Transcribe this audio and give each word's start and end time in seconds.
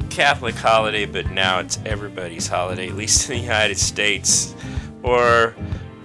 Catholic 0.10 0.54
holiday, 0.54 1.06
but 1.06 1.32
now 1.32 1.60
it's 1.60 1.80
everybody's 1.86 2.46
holiday, 2.46 2.90
at 2.90 2.96
least 2.96 3.30
in 3.30 3.38
the 3.38 3.42
United 3.42 3.78
States. 3.78 4.54
Or, 5.02 5.56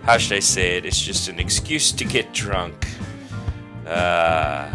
how 0.04 0.18
should 0.18 0.36
I 0.36 0.38
say 0.38 0.76
it? 0.76 0.86
It's 0.86 1.00
just 1.00 1.28
an 1.28 1.40
excuse 1.40 1.90
to 1.90 2.04
get 2.04 2.32
drunk. 2.32 2.86
Uh, 3.84 4.72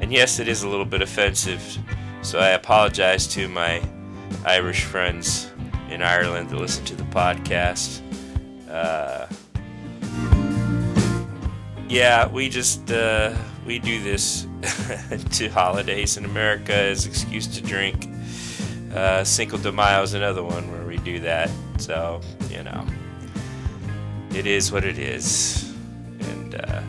and 0.00 0.12
yes, 0.12 0.38
it 0.38 0.46
is 0.46 0.62
a 0.62 0.68
little 0.68 0.86
bit 0.86 1.02
offensive, 1.02 1.76
so 2.22 2.38
I 2.38 2.50
apologize 2.50 3.26
to 3.34 3.48
my 3.48 3.82
Irish 4.46 4.84
friends 4.84 5.50
in 5.88 6.04
Ireland 6.04 6.50
that 6.50 6.56
listen 6.56 6.84
to 6.84 6.94
the 6.94 7.02
podcast. 7.02 8.00
Uh, 8.70 9.26
yeah, 11.90 12.28
we 12.28 12.48
just 12.48 12.90
uh, 12.92 13.34
we 13.66 13.80
do 13.80 14.00
this 14.00 14.46
to 15.32 15.48
holidays 15.48 16.16
in 16.16 16.24
America 16.24 16.72
as 16.72 17.04
excuse 17.04 17.48
to 17.48 17.62
drink. 17.62 18.08
Uh, 18.94 19.24
Cinco 19.24 19.58
de 19.58 19.72
Mayo 19.72 20.02
is 20.02 20.14
another 20.14 20.42
one 20.42 20.70
where 20.70 20.86
we 20.86 20.98
do 20.98 21.18
that. 21.20 21.50
So 21.78 22.20
you 22.48 22.62
know, 22.62 22.86
it 24.32 24.46
is 24.46 24.70
what 24.70 24.84
it 24.84 24.98
is. 24.98 25.74
And 26.20 26.54
uh, 26.54 26.82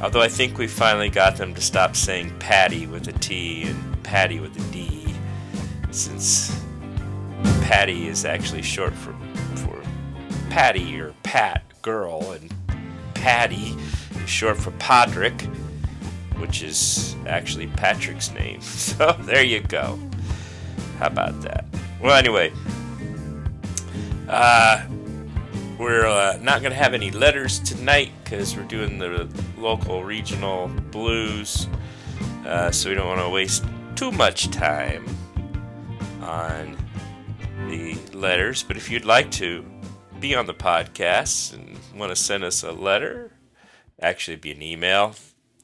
although 0.00 0.22
I 0.22 0.28
think 0.28 0.56
we 0.56 0.66
finally 0.66 1.10
got 1.10 1.36
them 1.36 1.54
to 1.54 1.60
stop 1.60 1.94
saying 1.94 2.38
Patty 2.38 2.86
with 2.86 3.08
a 3.08 3.12
T 3.12 3.64
and 3.64 4.02
Patty 4.02 4.40
with 4.40 4.56
a 4.56 4.72
D, 4.72 5.14
since 5.90 6.58
Patty 7.60 8.08
is 8.08 8.24
actually 8.24 8.62
short 8.62 8.94
for 8.94 9.14
for 9.56 9.82
Patty 10.48 10.98
or 10.98 11.12
Pat 11.24 11.62
girl, 11.82 12.32
and 12.32 12.54
Patty 13.12 13.76
short 14.26 14.56
for 14.56 14.70
Patrick, 14.72 15.40
which 16.38 16.62
is 16.62 17.16
actually 17.26 17.66
Patrick's 17.68 18.32
name. 18.32 18.60
So 18.96 19.16
there 19.20 19.42
you 19.42 19.60
go. 19.60 19.98
How 20.98 21.08
about 21.08 21.40
that? 21.42 21.64
Well, 22.00 22.16
anyway, 22.16 22.52
uh, 24.28 24.86
we're 25.78 26.06
uh, 26.06 26.38
not 26.40 26.62
going 26.62 26.72
to 26.72 26.78
have 26.78 26.94
any 26.94 27.10
letters 27.10 27.58
tonight 27.58 28.10
because 28.24 28.56
we're 28.56 28.64
doing 28.64 28.98
the 28.98 29.28
local 29.58 30.04
regional 30.04 30.68
blues, 30.90 31.68
uh, 32.46 32.70
so 32.70 32.88
we 32.88 32.94
don't 32.94 33.06
want 33.06 33.20
to 33.20 33.28
waste 33.28 33.64
too 33.94 34.10
much 34.12 34.50
time 34.50 35.04
on 36.22 36.76
the 37.68 37.94
letters. 38.14 38.62
But 38.62 38.76
if 38.76 38.90
you'd 38.90 39.04
like 39.04 39.30
to 39.32 39.64
be 40.20 40.34
on 40.34 40.46
the 40.46 40.54
podcast 40.54 41.52
and 41.54 41.76
want 41.98 42.10
to 42.10 42.16
send 42.16 42.44
us 42.44 42.62
a 42.62 42.72
letter, 42.72 43.30
actually 44.00 44.36
be 44.36 44.52
an 44.52 44.62
email. 44.62 45.14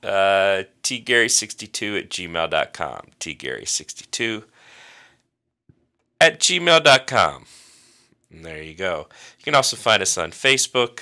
Uh, 0.03 0.65
tgary62 0.83 1.99
at 1.99 2.11
gmail.com. 2.11 3.01
tgary62 3.21 4.45
at 6.21 6.41
gmail.com. 6.41 7.45
And 8.31 8.45
there 8.45 8.63
you 8.63 8.75
go. 8.75 9.07
You 9.39 9.45
can 9.45 9.55
also 9.55 9.77
find 9.77 10.03
us 10.03 10.19
on 10.19 10.31
Facebook, 10.31 11.01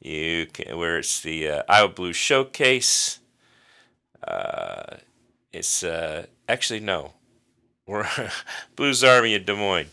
you 0.00 0.46
can, 0.52 0.76
where 0.76 0.98
it's 0.98 1.20
the 1.20 1.48
uh, 1.48 1.62
Iowa 1.68 1.88
Blues 1.88 2.16
Showcase. 2.16 3.20
Uh, 4.26 4.96
it's 5.52 5.82
uh, 5.82 6.26
actually 6.48 6.80
no, 6.80 7.12
we're 7.86 8.08
Blues 8.76 9.04
Army 9.04 9.34
in 9.34 9.44
Des 9.44 9.54
Moines. 9.54 9.90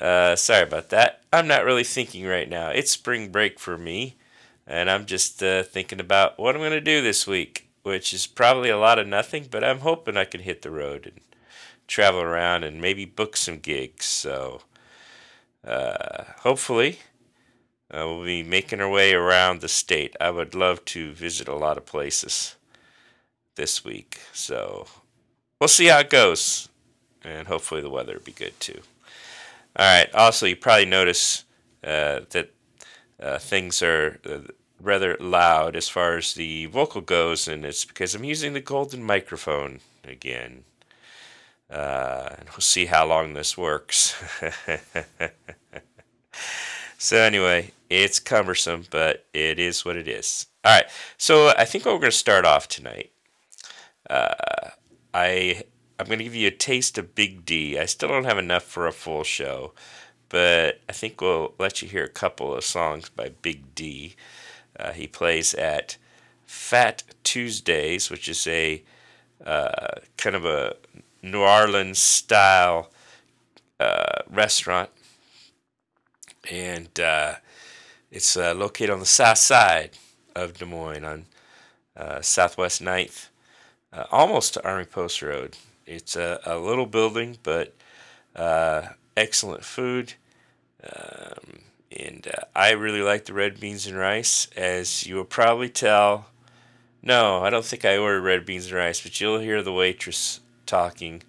Uh, 0.00 0.36
sorry 0.36 0.62
about 0.62 0.90
that. 0.90 1.22
I'm 1.32 1.48
not 1.48 1.64
really 1.64 1.84
thinking 1.84 2.24
right 2.24 2.48
now. 2.48 2.70
It's 2.70 2.90
spring 2.90 3.30
break 3.30 3.58
for 3.58 3.76
me 3.76 4.16
and 4.68 4.90
I'm 4.90 5.06
just 5.06 5.42
uh, 5.42 5.62
thinking 5.62 5.98
about 5.98 6.38
what 6.38 6.54
I'm 6.54 6.60
going 6.60 6.72
to 6.72 6.80
do 6.80 7.00
this 7.00 7.26
week, 7.26 7.70
which 7.82 8.12
is 8.12 8.26
probably 8.26 8.68
a 8.68 8.78
lot 8.78 8.98
of 8.98 9.06
nothing, 9.06 9.48
but 9.50 9.64
I'm 9.64 9.80
hoping 9.80 10.16
I 10.16 10.26
can 10.26 10.42
hit 10.42 10.60
the 10.60 10.70
road 10.70 11.06
and 11.06 11.20
travel 11.86 12.20
around 12.20 12.64
and 12.64 12.80
maybe 12.80 13.06
book 13.06 13.34
some 13.34 13.58
gigs. 13.58 14.04
So 14.04 14.60
uh, 15.66 16.24
hopefully 16.40 16.98
uh, 17.90 18.04
we'll 18.04 18.24
be 18.24 18.42
making 18.42 18.82
our 18.82 18.90
way 18.90 19.14
around 19.14 19.62
the 19.62 19.68
state. 19.68 20.14
I 20.20 20.30
would 20.30 20.54
love 20.54 20.84
to 20.86 21.12
visit 21.12 21.48
a 21.48 21.56
lot 21.56 21.78
of 21.78 21.86
places 21.86 22.56
this 23.56 23.82
week. 23.82 24.20
So 24.34 24.86
we'll 25.58 25.68
see 25.68 25.86
how 25.86 26.00
it 26.00 26.10
goes, 26.10 26.68
and 27.24 27.48
hopefully 27.48 27.80
the 27.80 27.90
weather 27.90 28.12
will 28.14 28.20
be 28.20 28.32
good 28.32 28.60
too. 28.60 28.82
All 29.76 29.86
right. 29.86 30.14
Also, 30.14 30.44
you 30.44 30.56
probably 30.56 30.84
notice 30.84 31.44
uh, 31.82 32.20
that 32.30 32.50
uh, 33.20 33.38
things 33.38 33.82
are 33.82 34.20
uh, 34.28 34.40
rather 34.80 35.16
loud 35.18 35.76
as 35.76 35.88
far 35.88 36.16
as 36.16 36.34
the 36.34 36.66
vocal 36.66 37.00
goes, 37.00 37.48
and 37.48 37.64
it's 37.64 37.84
because 37.84 38.14
I'm 38.14 38.24
using 38.24 38.52
the 38.52 38.60
golden 38.60 39.02
microphone 39.02 39.80
again. 40.04 40.64
Uh, 41.70 42.30
and 42.38 42.48
we'll 42.50 42.60
see 42.60 42.86
how 42.86 43.06
long 43.06 43.34
this 43.34 43.58
works. 43.58 44.14
so, 46.98 47.18
anyway, 47.18 47.72
it's 47.90 48.18
cumbersome, 48.18 48.84
but 48.90 49.26
it 49.34 49.58
is 49.58 49.84
what 49.84 49.96
it 49.96 50.08
is. 50.08 50.46
All 50.64 50.74
right, 50.74 50.86
so 51.16 51.48
I 51.48 51.64
think 51.64 51.84
what 51.84 51.94
we're 51.94 52.00
going 52.00 52.10
to 52.10 52.16
start 52.16 52.44
off 52.44 52.68
tonight. 52.68 53.10
Uh, 54.08 54.70
I 55.12 55.62
I'm 55.98 56.06
going 56.06 56.18
to 56.18 56.24
give 56.24 56.34
you 56.34 56.48
a 56.48 56.52
taste 56.52 56.96
of 56.96 57.14
Big 57.14 57.44
D. 57.44 57.78
I 57.78 57.86
still 57.86 58.08
don't 58.08 58.24
have 58.24 58.38
enough 58.38 58.62
for 58.62 58.86
a 58.86 58.92
full 58.92 59.24
show, 59.24 59.72
but 60.28 60.80
I 60.88 60.92
think 60.92 61.20
we'll 61.20 61.54
let 61.58 61.82
you 61.82 61.88
hear 61.88 62.04
a 62.04 62.08
couple 62.08 62.54
of 62.54 62.64
songs 62.64 63.08
by 63.08 63.30
Big 63.42 63.74
D. 63.74 64.14
Uh, 64.78 64.92
he 64.92 65.06
plays 65.06 65.54
at 65.54 65.96
Fat 66.46 67.02
Tuesdays, 67.24 68.10
which 68.10 68.28
is 68.28 68.46
a 68.46 68.82
uh, 69.44 70.00
kind 70.16 70.36
of 70.36 70.44
a 70.44 70.76
New 71.22 71.42
Orleans 71.42 71.98
style 71.98 72.90
uh, 73.80 74.22
restaurant, 74.30 74.90
and 76.50 76.98
uh, 77.00 77.34
it's 78.10 78.36
uh, 78.36 78.54
located 78.54 78.90
on 78.90 79.00
the 79.00 79.06
south 79.06 79.38
side 79.38 79.90
of 80.34 80.54
Des 80.54 80.64
Moines 80.64 81.04
on 81.04 81.26
uh, 81.96 82.20
Southwest 82.20 82.82
9th, 82.82 83.28
almost 84.10 84.54
to 84.54 84.64
Army 84.64 84.84
Post 84.84 85.22
Road. 85.22 85.56
It's 85.86 86.16
a, 86.16 86.40
a 86.44 86.58
little 86.58 86.86
building, 86.86 87.38
but 87.42 87.74
excellent 89.16 89.64
food. 89.64 90.14
Um, 90.84 91.67
and 91.96 92.26
uh, 92.26 92.44
I 92.54 92.72
really 92.72 93.02
like 93.02 93.24
the 93.24 93.32
red 93.32 93.60
beans 93.60 93.86
and 93.86 93.96
rice, 93.96 94.48
as 94.56 95.06
you 95.06 95.16
will 95.16 95.24
probably 95.24 95.68
tell. 95.68 96.26
No, 97.02 97.42
I 97.42 97.50
don't 97.50 97.64
think 97.64 97.84
I 97.84 97.96
ordered 97.96 98.22
red 98.22 98.44
beans 98.44 98.66
and 98.66 98.74
rice, 98.74 99.00
but 99.00 99.20
you'll 99.20 99.38
hear 99.38 99.62
the 99.62 99.72
waitress 99.72 100.40
talking 100.66 101.22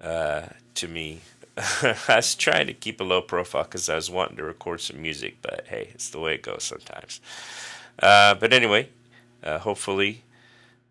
uh, 0.00 0.42
to 0.74 0.88
me. 0.88 1.20
I 1.56 1.96
was 2.08 2.34
trying 2.34 2.66
to 2.66 2.74
keep 2.74 3.00
a 3.00 3.04
low 3.04 3.20
profile 3.22 3.64
because 3.64 3.88
I 3.88 3.96
was 3.96 4.10
wanting 4.10 4.36
to 4.36 4.44
record 4.44 4.80
some 4.80 5.02
music, 5.02 5.38
but 5.42 5.66
hey, 5.68 5.90
it's 5.94 6.10
the 6.10 6.20
way 6.20 6.34
it 6.34 6.42
goes 6.42 6.64
sometimes. 6.64 7.20
Uh, 7.98 8.34
but 8.34 8.52
anyway, 8.52 8.88
uh, 9.42 9.58
hopefully, 9.58 10.22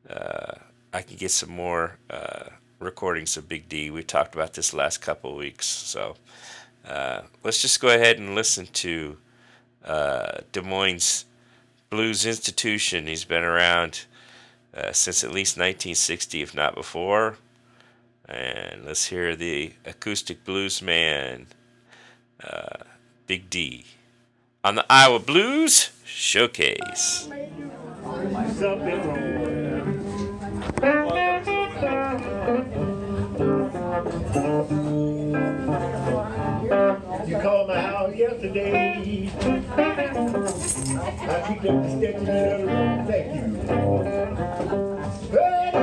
uh, 0.10 0.54
I 0.94 1.02
can 1.02 1.18
get 1.18 1.32
some 1.32 1.50
more 1.50 1.98
uh, 2.10 2.50
recordings 2.80 3.38
of 3.38 3.48
Big 3.48 3.70
D. 3.70 3.90
We 3.90 4.04
talked 4.04 4.36
about 4.36 4.54
this 4.54 4.74
last 4.74 4.98
couple 4.98 5.32
of 5.32 5.38
weeks, 5.38 5.66
so. 5.66 6.16
Uh, 6.86 7.22
let's 7.44 7.62
just 7.62 7.80
go 7.80 7.89
ahead 7.89 8.18
and 8.18 8.36
listen 8.36 8.66
to 8.68 9.18
uh, 9.86 10.39
Des 10.51 10.62
Moines 10.62 11.25
Blues 11.89 12.25
Institution. 12.25 13.07
He's 13.07 13.25
been 13.25 13.44
around 13.44 14.06
uh, 14.74 14.92
since 14.92 15.24
at 15.24 15.31
least 15.31 15.57
1960, 15.57 16.42
if 16.42 16.56
not 16.56 16.75
before. 16.75 17.38
And 18.28 18.86
let's 18.86 19.07
hear 19.07 19.36
the 19.36 19.74
acoustic 19.86 20.44
blues 20.45 20.81
man, 20.81 21.48
uh, 22.44 22.84
Big 23.27 23.50
D, 23.50 23.86
on 24.63 24.75
the 24.75 24.86
Iowa 24.89 25.19
Blues 25.19 25.92
Showcase. 26.06 27.27
yesterday. 38.22 39.32
I 39.34 39.58
picked 41.48 41.66
up 41.66 41.78
the 41.82 41.90
steps 41.90 42.20
in 42.20 42.26
the 42.26 42.32
other. 42.54 43.06
Thank 43.08 43.28
you. 43.36 43.48
But 45.32 45.74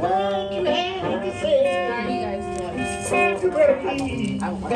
what 0.00 0.52
you 0.54 0.64
had 0.64 1.20
to 1.22 1.32
say, 1.40 1.56
you 3.42 3.50
better 3.50 3.76
please. 3.82 4.42
I 4.42 4.44
want 4.50 4.72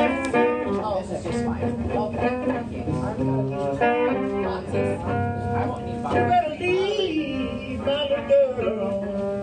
Oh, 0.85 1.03
that's 1.09 1.23
just 1.23 1.43
fine. 1.43 1.63
Okay. 1.91 2.87
I 5.53 5.65
won't 5.65 5.85
need 5.85 5.95
You 5.95 6.01
better 6.03 6.55
leave, 6.59 7.79
little 7.79 8.23
girl. 8.27 9.42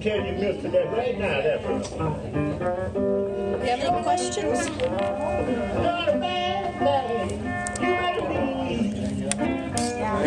tell 0.00 0.16
you, 0.24 0.32
mister, 0.32 0.70
that 0.70 0.90
right 0.92 1.18
now, 1.18 1.42
that's 1.42 1.62
right. 1.62 1.90
You 3.60 3.66
have 3.66 3.80
any 3.80 4.02
questions? 4.02 4.68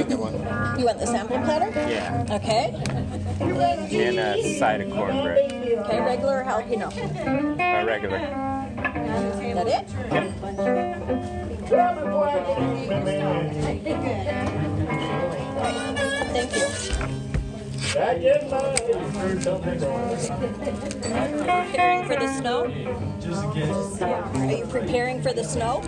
You 0.10 0.18
one. 0.18 0.34
You 0.80 0.86
want 0.86 1.00
the 1.00 1.08
sample 1.08 1.40
platter? 1.40 1.72
Yeah. 1.90 2.26
Okay. 2.30 2.74
And 3.42 4.20
a 4.20 4.60
side 4.60 4.82
of 4.82 4.92
cornbread. 4.92 5.52
Okay, 5.52 6.00
regular 6.02 6.44
or 6.44 6.46
jalapeno? 6.46 6.92
Uh, 6.94 7.86
regular. 7.86 8.20
That 9.54 9.68
it? 9.68 9.88
Yeah. 10.12 11.94
Thank 16.34 16.56
you. 16.56 17.23
Preparing 17.94 18.50
for 22.08 22.16
the 22.16 22.38
snow? 22.40 22.68
Just. 23.22 24.02
Are 24.02 24.52
you 24.52 24.66
preparing 24.66 25.22
for 25.22 25.32
the 25.32 25.44
snow? 25.44 25.84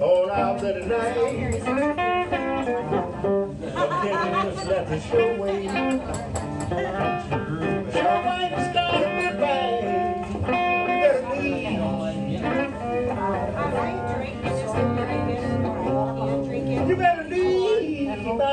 All 0.00 0.30
out 0.30 0.60
the 0.60 0.74
night. 0.86 1.16
Just 4.44 4.66
let 4.68 4.88
the 4.88 5.00
show 5.00 5.34
wait. 5.42 5.68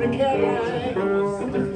the 0.00 0.16
cat. 0.16 1.69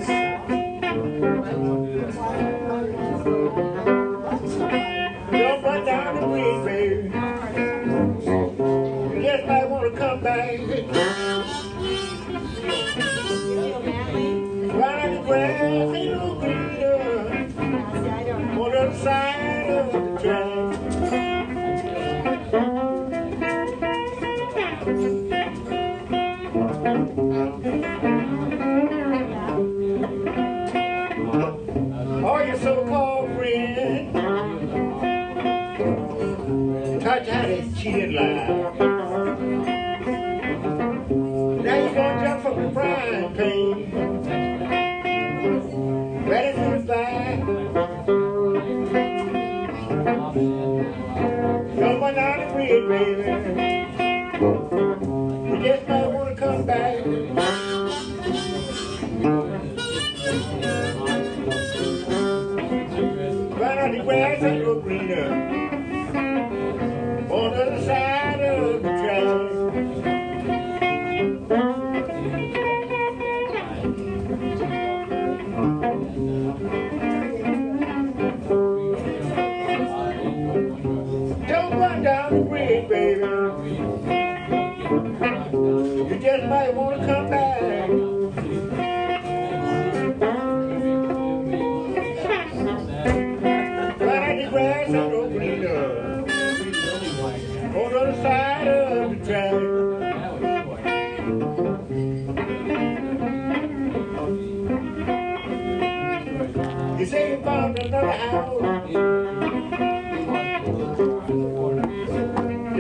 Come 56.45 56.67
back. 56.67 57.54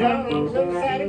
Down 0.05 0.27
on 0.57 1.04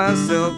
myself. 0.00 0.54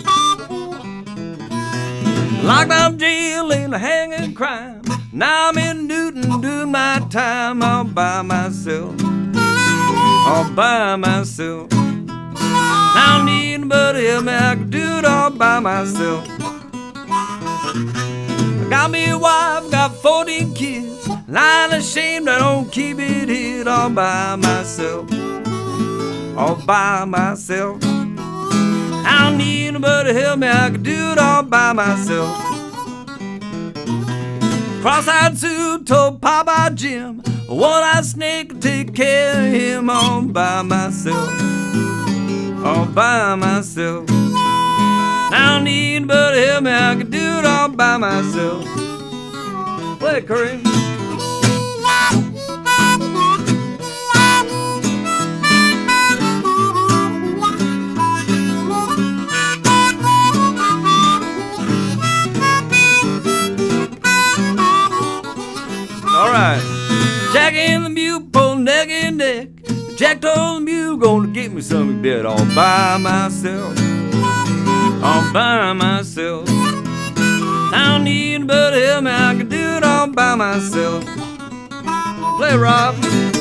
Locked 2.44 2.70
out 2.70 2.96
jail 2.96 3.50
in 3.50 3.74
a 3.74 3.78
hanging 3.78 4.34
crime. 4.34 4.82
Now 5.12 5.48
I'm 5.48 5.58
in 5.58 5.88
Newton 5.88 6.40
doing 6.40 6.70
my 6.70 7.04
time 7.10 7.60
all 7.60 7.82
by 7.82 8.22
myself. 8.22 8.94
All 10.28 10.48
by 10.54 10.94
myself. 10.94 11.68
I 11.72 13.16
don't 13.16 13.26
need 13.26 13.54
anybody 13.54 14.06
help 14.06 14.24
me, 14.26 14.32
I 14.32 14.54
can 14.54 14.70
do 14.70 14.98
it 14.98 15.04
all 15.04 15.30
by 15.30 15.58
myself. 15.58 16.24
I 18.60 18.66
got 18.70 18.90
me 18.92 19.10
a 19.10 19.18
wife, 19.18 19.68
got 19.72 19.92
14 19.96 20.54
kids, 20.54 21.08
and 21.08 21.36
I 21.36 21.64
ain't 21.64 21.72
ashamed 21.72 22.28
I 22.28 22.38
don't 22.38 22.70
keep 22.70 23.00
it 23.00 23.28
hid 23.28 23.66
all 23.66 23.90
by 23.90 24.36
myself. 24.36 25.10
All 26.36 26.54
by 26.64 27.04
myself. 27.06 28.01
I 29.12 29.28
don't 29.28 29.38
need 29.38 29.70
nobody 29.72 30.12
to 30.12 30.20
help 30.20 30.38
me, 30.38 30.48
I 30.48 30.70
can 30.70 30.82
do 30.82 31.12
it 31.12 31.18
all 31.18 31.42
by 31.42 31.72
myself. 31.72 32.34
Cross-eyed 34.82 35.38
Sue 35.38 35.84
told 35.84 36.20
Papa 36.20 36.74
Jim, 36.74 37.22
one-eyed 37.46 38.04
snake 38.04 38.48
can 38.50 38.60
take 38.60 38.94
care 38.94 39.32
of 39.32 39.52
him 39.52 39.90
all 39.90 40.22
by 40.22 40.62
myself 40.62 41.52
all 42.64 42.86
by 42.86 43.34
myself. 43.34 44.06
I 44.08 45.54
don't 45.54 45.64
need 45.64 46.00
nobody 46.00 46.40
to 46.40 46.46
help 46.46 46.64
me, 46.64 46.70
I 46.72 46.94
can 46.96 47.10
do 47.10 47.38
it 47.38 47.44
all 47.44 47.68
by 47.68 47.96
myself. 47.96 48.64
Play 49.98 50.18
it. 50.18 51.01
Right. 66.32 66.62
Jack 67.34 67.52
and 67.52 67.84
the 67.84 67.90
mule 67.90 68.22
pull 68.22 68.56
neck 68.56 68.88
and 68.88 69.18
neck. 69.18 69.48
Jack 69.96 70.22
told 70.22 70.56
the 70.56 70.60
mule 70.64 70.96
gonna 70.96 71.28
get 71.28 71.52
me 71.52 71.60
some 71.60 72.00
bit 72.00 72.24
all 72.24 72.46
by 72.54 72.96
myself. 72.96 73.78
All 75.04 75.30
by 75.34 75.74
myself. 75.74 76.48
I 76.48 77.84
don't 77.92 78.04
need 78.04 78.36
anybody 78.36 78.80
to 78.80 78.86
help 78.86 79.04
me, 79.04 79.10
I 79.10 79.34
can 79.36 79.48
do 79.50 79.76
it 79.76 79.84
all 79.84 80.06
by 80.06 80.34
myself. 80.34 81.04
Play 82.38 82.56
Rob. 82.56 83.31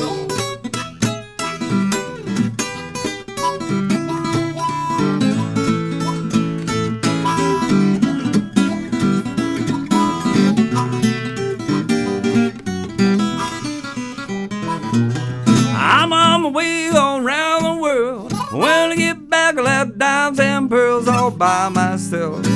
them 20.36 20.68
pearls 20.68 21.08
all 21.08 21.30
by 21.30 21.68
myself. 21.68 22.46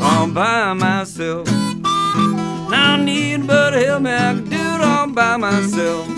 All 0.00 0.26
by 0.28 0.72
myself. 0.72 1.46
Now 2.70 2.94
I 2.94 3.02
need 3.02 3.46
but 3.46 3.72
help 3.74 4.02
me, 4.02 4.10
I 4.10 4.34
can 4.34 4.48
do 4.48 4.56
it 4.56 4.80
all 4.80 5.08
by 5.08 5.36
myself. 5.36 6.08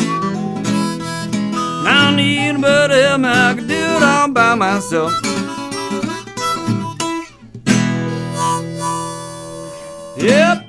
Now 1.85 2.09
I 2.09 2.15
need 2.17 2.61
but 2.61 2.91
help 2.91 3.21
me, 3.21 3.29
I 3.29 3.55
can 3.55 3.67
do 3.67 3.75
it 3.75 4.03
all 4.03 4.29
by 4.29 4.55
myself. 4.55 5.13
Yep. 10.17 10.64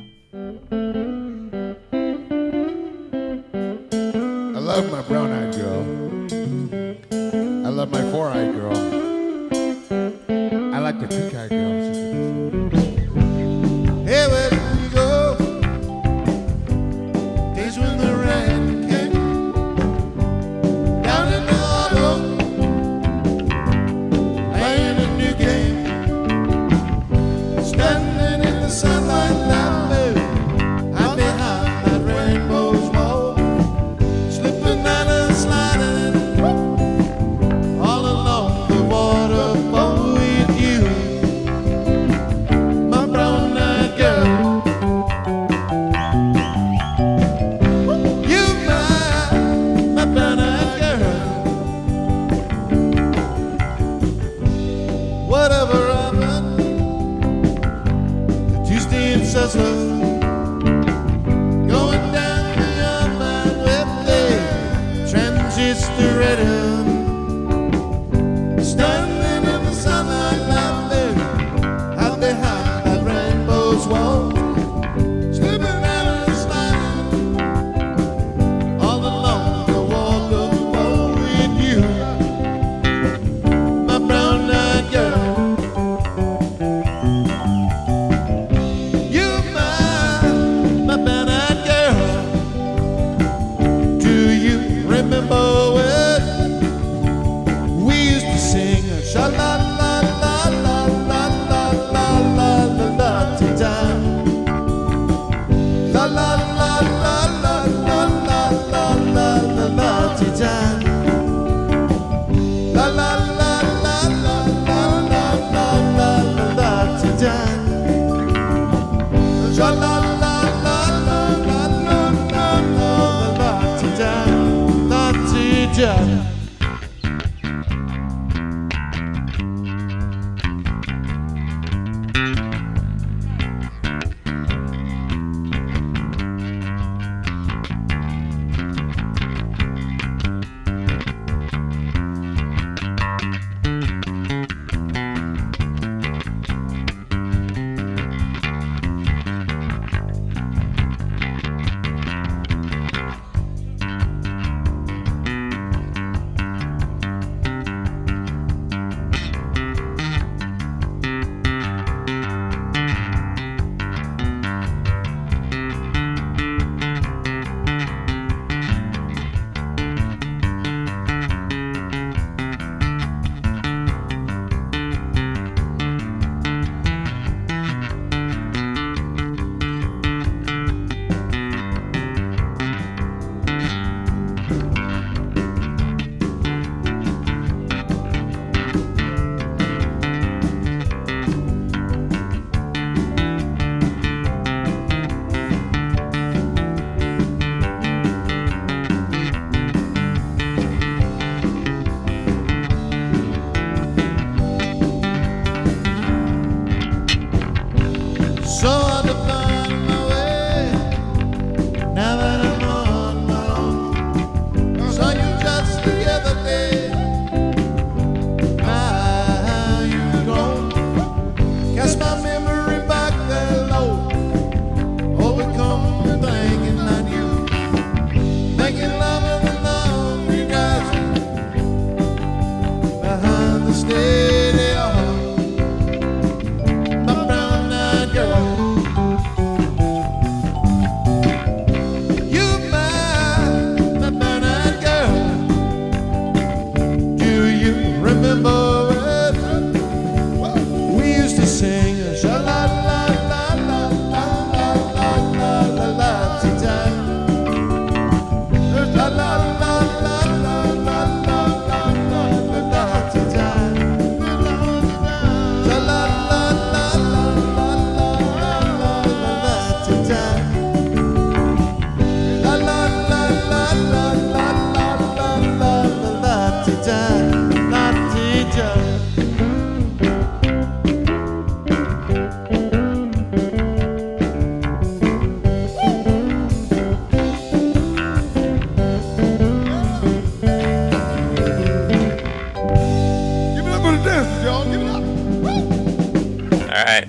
La 112.75 112.90
la 112.90 113.15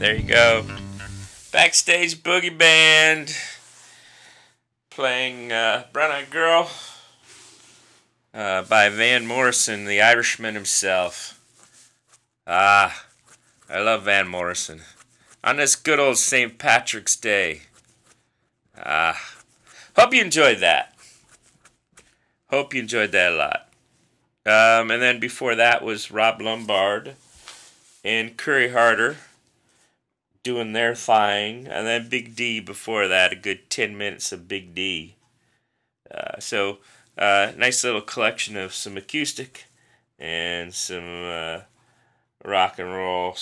there 0.06 0.16
you 0.16 0.22
go. 0.22 0.64
Backstage 1.50 2.22
Boogie 2.22 2.56
Band 2.56 3.36
playing 4.88 5.50
uh, 5.50 5.86
Brown 5.92 6.12
Eyed 6.12 6.30
Girl. 6.30 6.70
uh, 8.32 8.62
by 8.62 8.88
Van 8.88 9.26
Morrison, 9.26 9.84
the 9.84 10.00
Irishman 10.00 10.54
himself. 10.54 11.40
Ah, 12.46 13.04
I 13.68 13.80
love 13.80 14.04
Van 14.04 14.28
Morrison. 14.28 14.82
On 15.42 15.56
this 15.56 15.74
good 15.74 15.98
old 15.98 16.18
St. 16.18 16.56
Patrick's 16.56 17.16
Day. 17.16 17.62
Ah, 18.78 19.20
hope 19.96 20.14
you 20.14 20.22
enjoyed 20.22 20.58
that. 20.58 20.94
Hope 22.50 22.72
you 22.72 22.80
enjoyed 22.80 23.10
that 23.10 23.32
a 23.32 23.34
lot. 23.34 23.68
Um, 24.46 24.92
and 24.92 25.02
then 25.02 25.18
before 25.18 25.56
that 25.56 25.82
was 25.82 26.12
Rob 26.12 26.38
Lumbard 26.38 27.14
and 28.04 28.36
Curry 28.36 28.70
Harter 28.70 29.16
doing 30.46 30.74
their 30.74 30.94
thing, 30.94 31.66
and 31.66 31.84
then 31.88 32.08
Big 32.08 32.36
D 32.36 32.60
before 32.60 33.08
that, 33.08 33.32
a 33.32 33.36
good 33.36 33.68
10 33.68 33.98
minutes 33.98 34.30
of 34.30 34.46
Big 34.46 34.76
D. 34.76 35.16
Uh, 36.08 36.38
so, 36.38 36.78
uh, 37.18 37.50
nice 37.58 37.82
little 37.82 38.00
collection 38.00 38.56
of 38.56 38.72
some 38.72 38.96
acoustic 38.96 39.64
and 40.20 40.72
some 40.72 41.24
uh, 41.24 41.58
rock 42.44 42.78
and 42.78 42.92
roll 42.92 43.36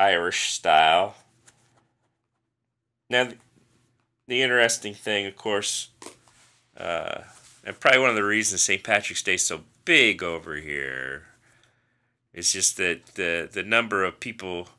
Irish 0.00 0.52
style. 0.52 1.16
Now, 3.10 3.28
the 4.26 4.40
interesting 4.40 4.94
thing, 4.94 5.26
of 5.26 5.36
course, 5.36 5.90
uh, 6.74 7.18
and 7.66 7.78
probably 7.78 8.00
one 8.00 8.08
of 8.08 8.16
the 8.16 8.24
reasons 8.24 8.62
St. 8.62 8.82
Patrick's 8.82 9.22
Day 9.22 9.34
is 9.34 9.44
so 9.44 9.60
big 9.84 10.22
over 10.22 10.56
here 10.56 11.24
is 12.32 12.50
just 12.50 12.78
that 12.78 13.04
the 13.14 13.46
the 13.52 13.62
number 13.62 14.04
of 14.04 14.20
people 14.20 14.70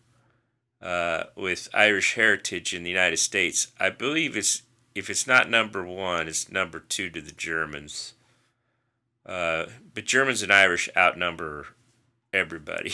uh, 0.85 1.23
with 1.35 1.67
Irish 1.73 2.13
heritage 2.13 2.73
in 2.73 2.83
the 2.83 2.91
United 2.91 3.17
States, 3.17 3.69
I 3.79 3.89
believe 3.89 4.37
it's 4.37 4.61
if 4.93 5.09
it's 5.09 5.25
not 5.25 5.49
number 5.49 5.83
one, 5.83 6.27
it's 6.27 6.49
number 6.49 6.79
two 6.79 7.09
to 7.09 7.21
the 7.21 7.31
Germans. 7.31 8.13
Uh, 9.25 9.65
but 9.93 10.05
Germans 10.05 10.43
and 10.43 10.53
Irish 10.53 10.87
outnumber 10.95 11.67
everybody, 12.31 12.93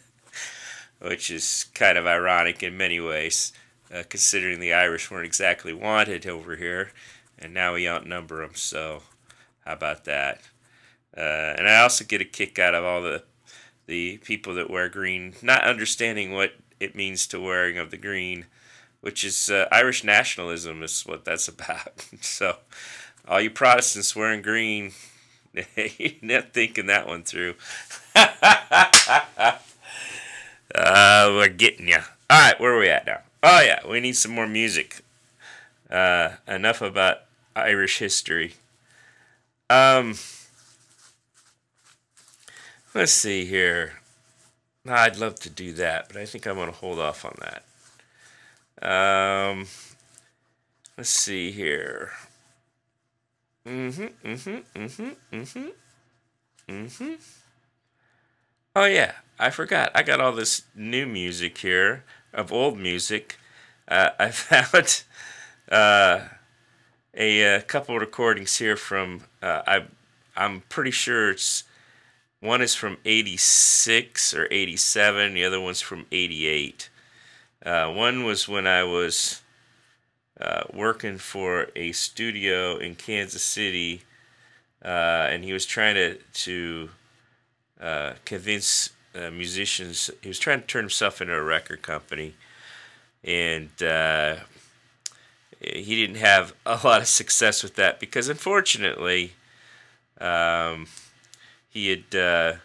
which 1.00 1.30
is 1.30 1.66
kind 1.74 1.96
of 1.96 2.06
ironic 2.06 2.62
in 2.62 2.76
many 2.76 2.98
ways, 2.98 3.52
uh, 3.94 4.02
considering 4.08 4.58
the 4.58 4.74
Irish 4.74 5.08
weren't 5.08 5.24
exactly 5.26 5.72
wanted 5.72 6.26
over 6.26 6.56
here, 6.56 6.90
and 7.38 7.54
now 7.54 7.74
we 7.74 7.88
outnumber 7.88 8.40
them. 8.40 8.56
So, 8.56 9.04
how 9.64 9.74
about 9.74 10.04
that? 10.06 10.40
Uh, 11.16 11.54
and 11.56 11.68
I 11.68 11.80
also 11.80 12.04
get 12.04 12.20
a 12.20 12.24
kick 12.24 12.58
out 12.58 12.74
of 12.74 12.84
all 12.84 13.00
the 13.00 13.22
the 13.86 14.18
people 14.18 14.54
that 14.54 14.68
wear 14.68 14.88
green, 14.88 15.34
not 15.40 15.62
understanding 15.62 16.32
what 16.32 16.54
it 16.80 16.94
means 16.94 17.26
to 17.28 17.40
wearing 17.40 17.78
of 17.78 17.90
the 17.90 17.96
green, 17.96 18.46
which 19.00 19.24
is 19.24 19.50
uh, 19.50 19.66
Irish 19.70 20.04
nationalism 20.04 20.82
is 20.82 21.02
what 21.02 21.24
that's 21.24 21.48
about. 21.56 22.06
so, 22.20 22.56
all 23.28 23.40
you 23.40 23.50
Protestants 23.50 24.14
wearing 24.14 24.42
green, 24.42 24.92
you're 25.76 26.12
not 26.22 26.52
thinking 26.52 26.86
that 26.86 27.06
one 27.06 27.22
through. 27.22 27.54
uh, 28.14 29.58
we're 30.74 31.48
getting 31.48 31.88
you. 31.88 31.98
All 32.28 32.40
right, 32.40 32.60
where 32.60 32.74
are 32.74 32.78
we 32.78 32.88
at 32.88 33.06
now? 33.06 33.20
Oh 33.42 33.60
yeah, 33.60 33.80
we 33.88 34.00
need 34.00 34.16
some 34.16 34.32
more 34.32 34.46
music. 34.46 35.02
Uh, 35.90 36.30
enough 36.48 36.82
about 36.82 37.18
Irish 37.54 37.98
history. 37.98 38.54
Um, 39.70 40.16
let's 42.94 43.12
see 43.12 43.44
here. 43.44 43.94
I'd 44.88 45.16
love 45.18 45.36
to 45.40 45.50
do 45.50 45.72
that, 45.74 46.08
but 46.08 46.16
I 46.16 46.26
think 46.26 46.46
I'm 46.46 46.56
going 46.56 46.70
to 46.70 46.76
hold 46.76 46.98
off 46.98 47.24
on 47.24 47.36
that. 47.40 47.62
Um, 48.82 49.66
let's 50.96 51.10
see 51.10 51.50
here. 51.50 52.12
Mm-hmm, 53.66 54.28
mm-hmm, 54.28 54.80
mm-hmm, 54.80 55.36
mm-hmm, 55.36 55.68
mm-hmm. 56.68 57.14
Oh 58.76 58.84
yeah, 58.84 59.12
I 59.38 59.50
forgot. 59.50 59.90
I 59.94 60.02
got 60.02 60.20
all 60.20 60.32
this 60.32 60.62
new 60.74 61.06
music 61.06 61.58
here 61.58 62.04
of 62.32 62.52
old 62.52 62.78
music. 62.78 63.38
Uh, 63.88 64.10
I 64.18 64.30
found 64.30 65.02
uh, 65.70 66.28
a, 67.14 67.56
uh 67.56 67.60
couple 67.62 67.98
recordings 67.98 68.56
here 68.58 68.76
from. 68.76 69.22
Uh, 69.42 69.62
I 69.66 69.84
I'm 70.36 70.60
pretty 70.68 70.90
sure 70.90 71.30
it's 71.30 71.64
one 72.46 72.62
is 72.62 72.74
from 72.74 72.98
86 73.04 74.34
or 74.34 74.48
87, 74.50 75.34
the 75.34 75.44
other 75.44 75.60
one's 75.60 75.80
from 75.80 76.06
88. 76.12 76.88
Uh, 77.64 77.90
one 77.90 78.24
was 78.24 78.48
when 78.48 78.66
I 78.66 78.84
was 78.84 79.42
uh, 80.40 80.62
working 80.72 81.18
for 81.18 81.68
a 81.74 81.92
studio 81.92 82.76
in 82.76 82.94
Kansas 82.94 83.42
City, 83.42 84.02
uh, 84.84 85.28
and 85.30 85.44
he 85.44 85.52
was 85.52 85.66
trying 85.66 85.96
to, 85.96 86.18
to 86.32 86.90
uh, 87.80 88.12
convince 88.24 88.90
uh, 89.14 89.30
musicians, 89.30 90.10
he 90.22 90.28
was 90.28 90.38
trying 90.38 90.60
to 90.60 90.66
turn 90.66 90.84
himself 90.84 91.20
into 91.20 91.34
a 91.34 91.42
record 91.42 91.82
company, 91.82 92.34
and 93.24 93.82
uh, 93.82 94.36
he 95.60 95.96
didn't 95.96 96.16
have 96.16 96.54
a 96.64 96.78
lot 96.84 97.00
of 97.00 97.08
success 97.08 97.62
with 97.62 97.74
that 97.74 97.98
because, 97.98 98.28
unfortunately, 98.28 99.32
um, 100.20 100.86
he 101.76 101.90
had 101.90 102.18
uh, 102.18 102.56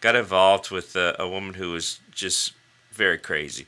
got 0.00 0.16
involved 0.16 0.72
with 0.72 0.96
a, 0.96 1.14
a, 1.20 1.28
woman 1.28 1.54
who 1.54 1.70
was 1.70 2.00
just 2.10 2.52
very 2.90 3.16
crazy. 3.16 3.66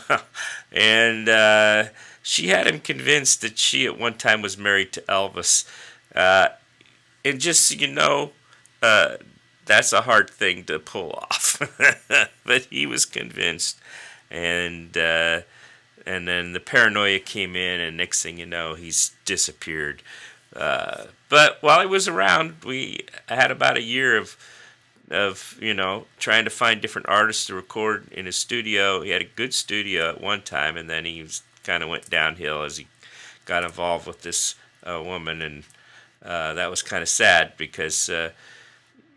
and 0.72 1.28
uh, 1.28 1.86
she 2.22 2.48
had 2.48 2.68
him 2.68 2.78
convinced 2.78 3.40
that 3.40 3.58
she 3.58 3.86
at 3.86 3.98
one 3.98 4.14
time 4.14 4.40
was 4.40 4.56
married 4.56 4.92
to 4.92 5.00
Elvis. 5.02 5.68
Uh, 6.14 6.50
and 7.24 7.40
just 7.40 7.66
so 7.66 7.74
you 7.74 7.88
know, 7.88 8.30
uh, 8.80 9.16
that's 9.66 9.92
a 9.92 10.02
hard 10.02 10.30
thing 10.30 10.62
to 10.64 10.78
pull 10.78 11.10
off. 11.30 11.60
but 12.46 12.62
he 12.70 12.86
was 12.86 13.04
convinced. 13.04 13.80
And 14.30 14.96
uh, 14.96 15.40
and 16.06 16.28
then 16.28 16.52
the 16.52 16.60
paranoia 16.60 17.18
came 17.18 17.56
in, 17.56 17.80
and 17.80 17.96
next 17.96 18.22
thing 18.22 18.38
you 18.38 18.46
know, 18.46 18.74
he's 18.74 19.12
disappeared. 19.24 20.02
Uh, 20.54 21.04
but 21.28 21.58
while 21.62 21.80
he 21.80 21.86
was 21.86 22.06
around, 22.06 22.56
we 22.64 23.06
had 23.28 23.50
about 23.50 23.76
a 23.76 23.82
year 23.82 24.16
of 24.16 24.36
of 25.10 25.58
you 25.60 25.74
know 25.74 26.06
trying 26.18 26.44
to 26.44 26.50
find 26.50 26.80
different 26.80 27.08
artists 27.08 27.46
to 27.46 27.54
record 27.54 28.08
in 28.12 28.26
his 28.26 28.36
studio. 28.36 29.02
He 29.02 29.10
had 29.10 29.22
a 29.22 29.36
good 29.36 29.52
studio 29.52 30.10
at 30.10 30.20
one 30.20 30.42
time, 30.42 30.76
and 30.76 30.88
then 30.88 31.04
he 31.04 31.26
kind 31.62 31.82
of 31.82 31.88
went 31.88 32.08
downhill 32.08 32.62
as 32.62 32.76
he 32.76 32.86
got 33.44 33.64
involved 33.64 34.06
with 34.06 34.22
this 34.22 34.54
uh, 34.86 35.02
woman, 35.02 35.42
and 35.42 35.64
uh, 36.24 36.54
that 36.54 36.70
was 36.70 36.82
kind 36.82 37.02
of 37.02 37.08
sad 37.08 37.52
because 37.56 38.08
uh, 38.08 38.30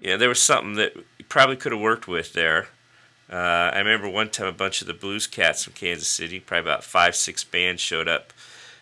you 0.01 0.09
know 0.09 0.17
there 0.17 0.29
was 0.29 0.41
something 0.41 0.75
that 0.75 0.93
he 1.17 1.23
probably 1.23 1.55
could 1.55 1.71
have 1.71 1.81
worked 1.81 2.07
with 2.07 2.33
there. 2.33 2.67
Uh, 3.29 3.71
I 3.73 3.79
remember 3.79 4.09
one 4.09 4.29
time 4.29 4.47
a 4.47 4.53
bunch 4.53 4.81
of 4.81 4.87
the 4.87 4.93
blues 4.93 5.27
cats 5.27 5.65
from 5.65 5.73
Kansas 5.73 6.07
City, 6.07 6.39
probably 6.39 6.71
about 6.71 6.83
five 6.83 7.15
six 7.15 7.43
bands 7.43 7.81
showed 7.81 8.07
up 8.07 8.31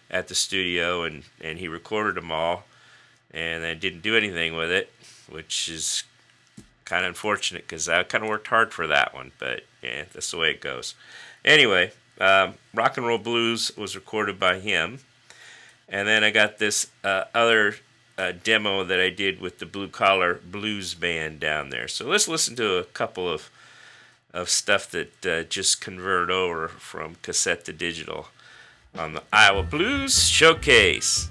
at 0.09 0.27
the 0.27 0.35
studio, 0.35 1.03
and 1.03 1.23
and 1.41 1.59
he 1.59 1.67
recorded 1.67 2.15
them 2.15 2.31
all 2.31 2.65
and 3.35 3.63
then 3.63 3.77
didn't 3.79 4.01
do 4.01 4.15
anything 4.15 4.55
with 4.55 4.71
it, 4.71 4.91
which 5.29 5.67
is 5.67 6.03
kind 6.85 7.03
of 7.03 7.09
unfortunate 7.09 7.63
because 7.63 7.89
I 7.89 8.03
kind 8.03 8.23
of 8.23 8.29
worked 8.29 8.47
hard 8.47 8.73
for 8.73 8.87
that 8.87 9.13
one, 9.13 9.33
but 9.39 9.63
yeah, 9.83 10.05
that's 10.13 10.31
the 10.31 10.37
way 10.37 10.51
it 10.51 10.61
goes. 10.61 10.95
Anyway, 11.43 11.91
um, 12.19 12.53
Rock 12.73 12.97
and 12.97 13.05
Roll 13.05 13.17
Blues 13.17 13.75
was 13.75 13.95
recorded 13.95 14.39
by 14.39 14.59
him, 14.59 14.99
and 15.89 16.07
then 16.07 16.23
I 16.23 16.31
got 16.31 16.59
this 16.59 16.87
uh, 17.03 17.25
other 17.33 17.75
uh, 18.17 18.31
demo 18.43 18.85
that 18.85 18.99
I 18.99 19.09
did 19.09 19.41
with 19.41 19.59
the 19.59 19.65
Blue 19.65 19.89
Collar 19.89 20.35
Blues 20.35 20.93
Band 20.93 21.41
down 21.41 21.69
there. 21.69 21.89
So 21.89 22.05
let's 22.05 22.29
listen 22.29 22.55
to 22.55 22.77
a 22.77 22.85
couple 22.85 23.29
of 23.29 23.49
of 24.33 24.49
stuff 24.49 24.91
that 24.91 25.25
uh, 25.25 25.43
just 25.43 25.79
converted 25.79 26.29
over 26.29 26.67
from 26.67 27.15
cassette 27.21 27.63
to 27.63 27.71
digital 27.71 28.27
on 28.97 29.13
the 29.13 29.23
Iowa 29.31 29.63
Blues 29.63 30.27
Showcase. 30.27 31.29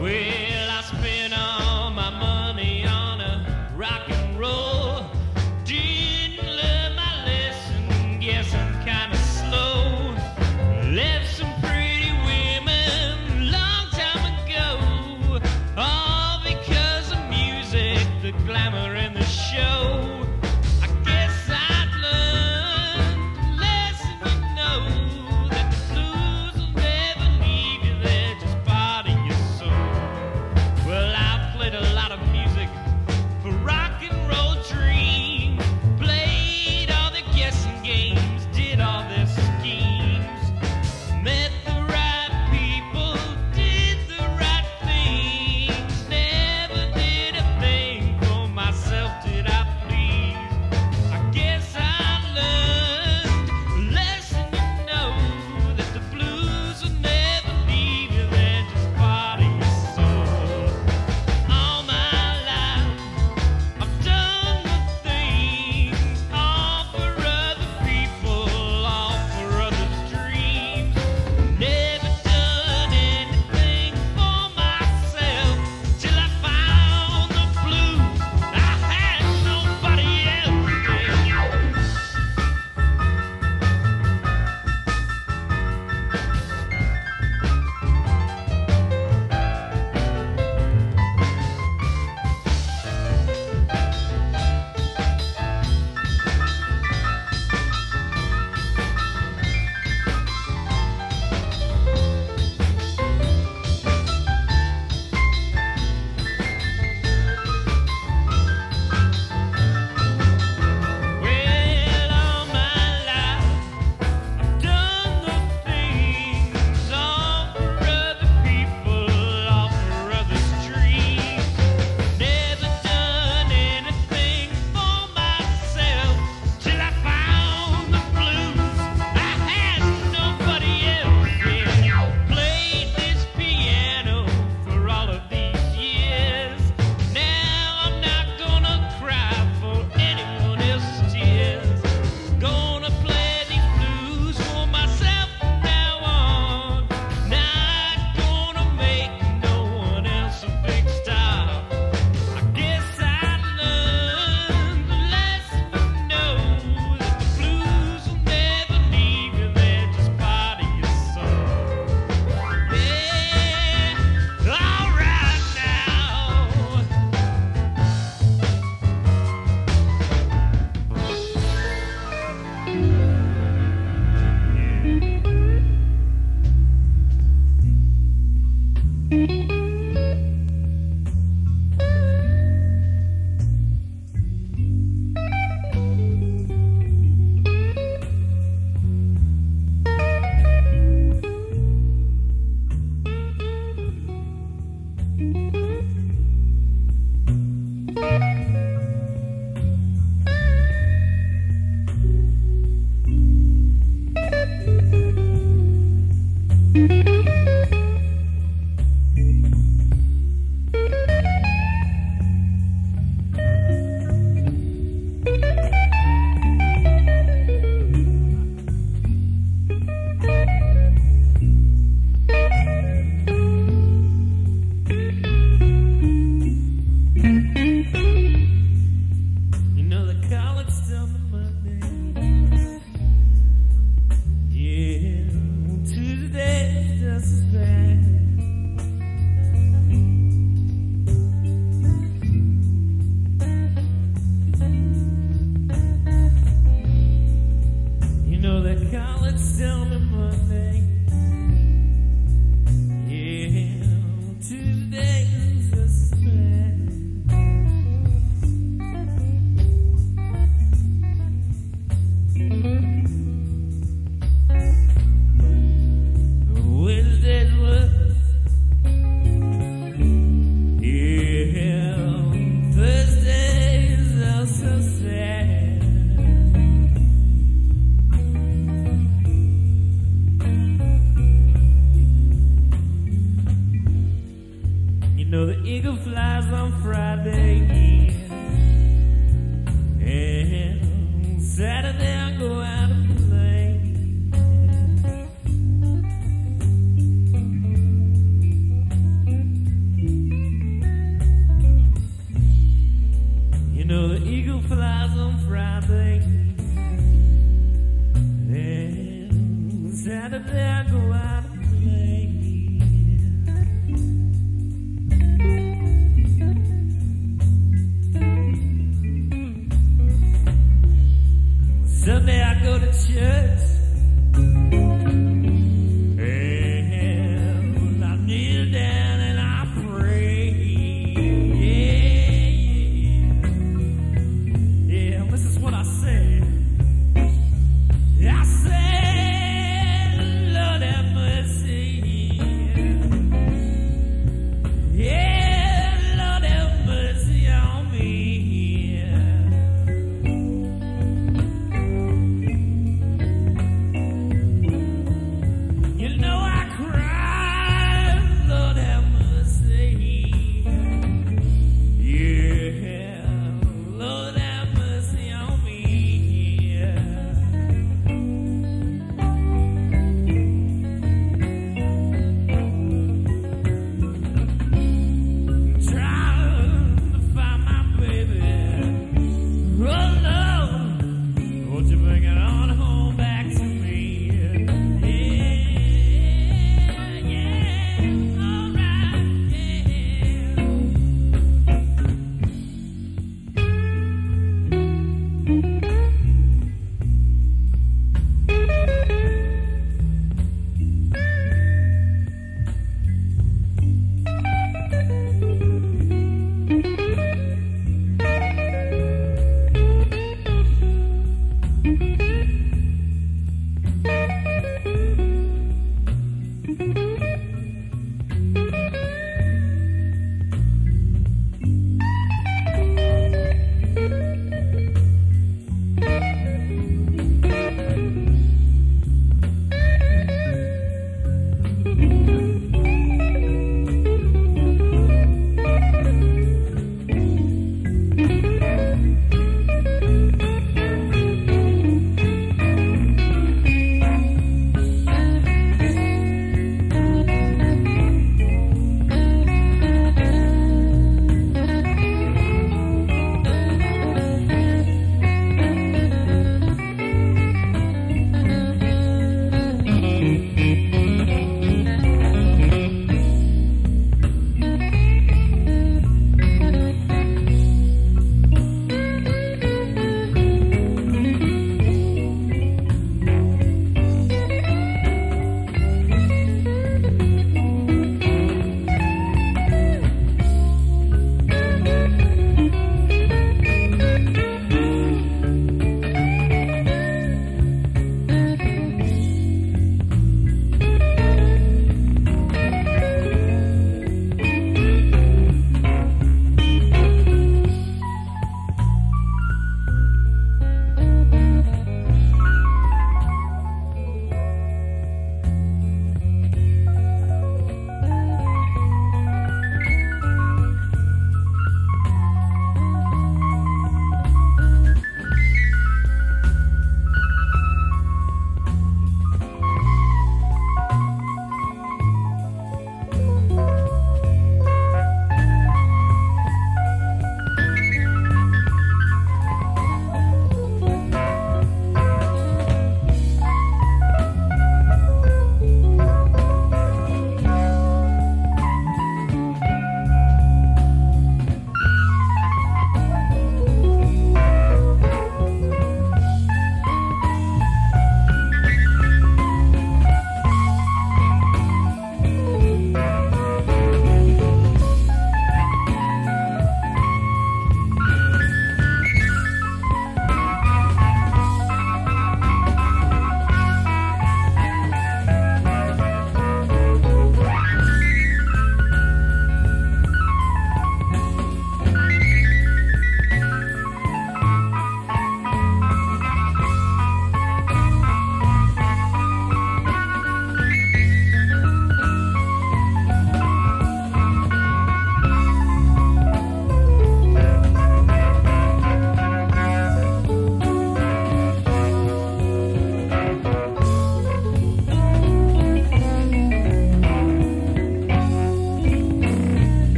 Well, 0.00 0.41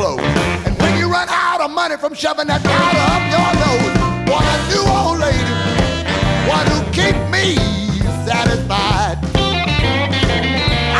clothes. 0.00 0.22
And 0.64 0.74
when 0.80 0.96
you 0.98 1.06
run 1.12 1.28
out 1.28 1.60
of 1.60 1.70
money 1.70 1.96
from 1.96 2.14
shoving 2.14 2.46
that 2.48 2.62
powder 2.64 3.04
up 3.14 3.24
your 3.36 3.50
nose, 3.64 3.94
want 4.32 4.48
a 4.48 4.58
new 4.72 4.84
old 4.88 5.18
lady, 5.20 5.56
one 6.48 6.66
who 6.72 6.80
keep 6.96 7.16
me 7.28 7.60
satisfied. 8.24 9.20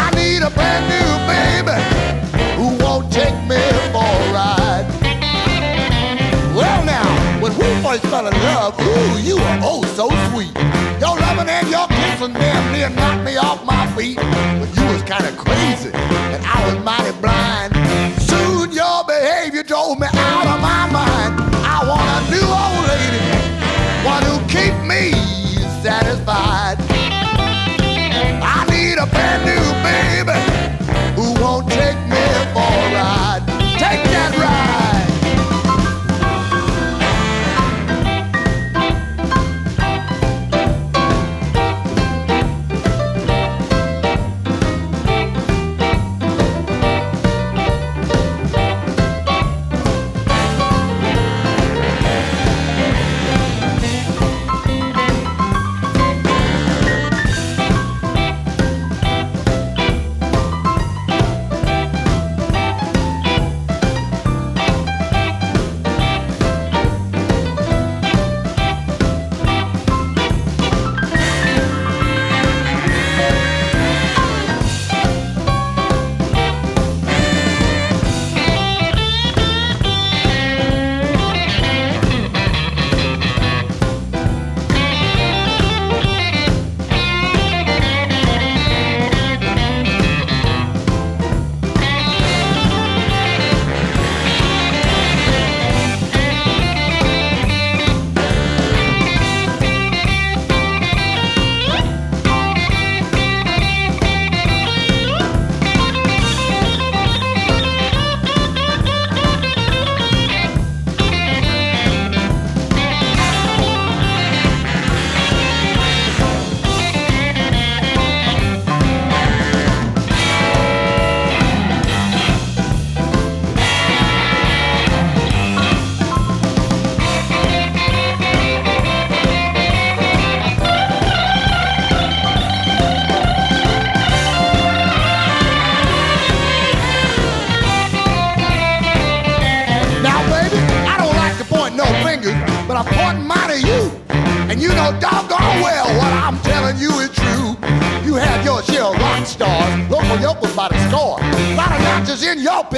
I 0.05 0.07
need 0.21 0.43
a 0.45 0.53
brand 0.53 0.85
new 0.93 1.09
baby 1.33 1.79
who 2.61 2.67
won't 2.85 3.11
take 3.11 3.37
me 3.49 3.61
for 3.95 4.05
a 4.05 4.27
ride. 4.37 4.87
Well 6.55 6.85
now, 6.85 7.09
when 7.41 7.53
we 7.57 7.69
first 7.81 8.05
fell 8.13 8.27
in 8.27 8.37
love, 8.53 8.77
ooh, 8.81 9.19
you 9.25 9.37
were 9.37 9.59
oh 9.65 9.81
so 9.97 10.13
sweet. 10.29 10.53
Your 11.01 11.17
loving 11.17 11.49
and 11.49 11.69
your 11.71 11.87
kissing 11.89 12.35
damn 12.35 12.65
near 12.73 12.91
knocked 12.91 13.25
me 13.25 13.39
off 13.39 13.65
my 13.65 13.87
feet. 13.97 14.17
But 14.61 14.69
you 14.77 14.85
was 14.93 15.03
kind 15.09 15.25
of 15.25 15.39
crazy, 15.39 15.91
and 16.35 16.45
I 16.45 16.59
was 16.67 16.85
mighty 16.85 17.13
blind. 17.21 18.20
Drove 19.91 19.99
me 19.99 20.07
out 20.07 20.47
of 20.47 20.61
my 20.63 20.87
mind. 20.93 21.35
I 21.67 21.83
want 21.83 22.07
a 22.15 22.21
new 22.31 22.47
old 22.47 22.87
lady, 22.95 23.19
one 24.07 24.23
who 24.23 24.39
keep 24.47 24.71
me 24.87 25.11
satisfied. 25.83 26.79
I 28.41 28.67
need 28.71 28.99
a 29.03 29.07
brand 29.07 29.43
new 29.51 29.67
baby 29.83 30.30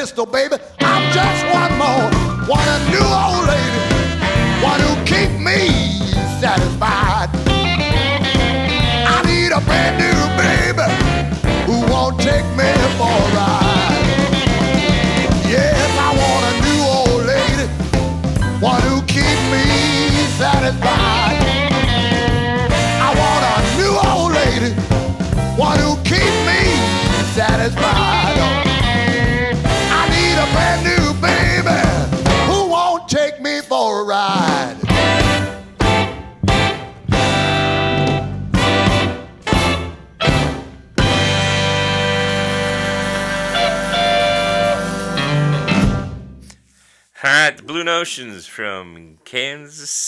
pistol, 0.03 0.27
baby. 0.27 0.57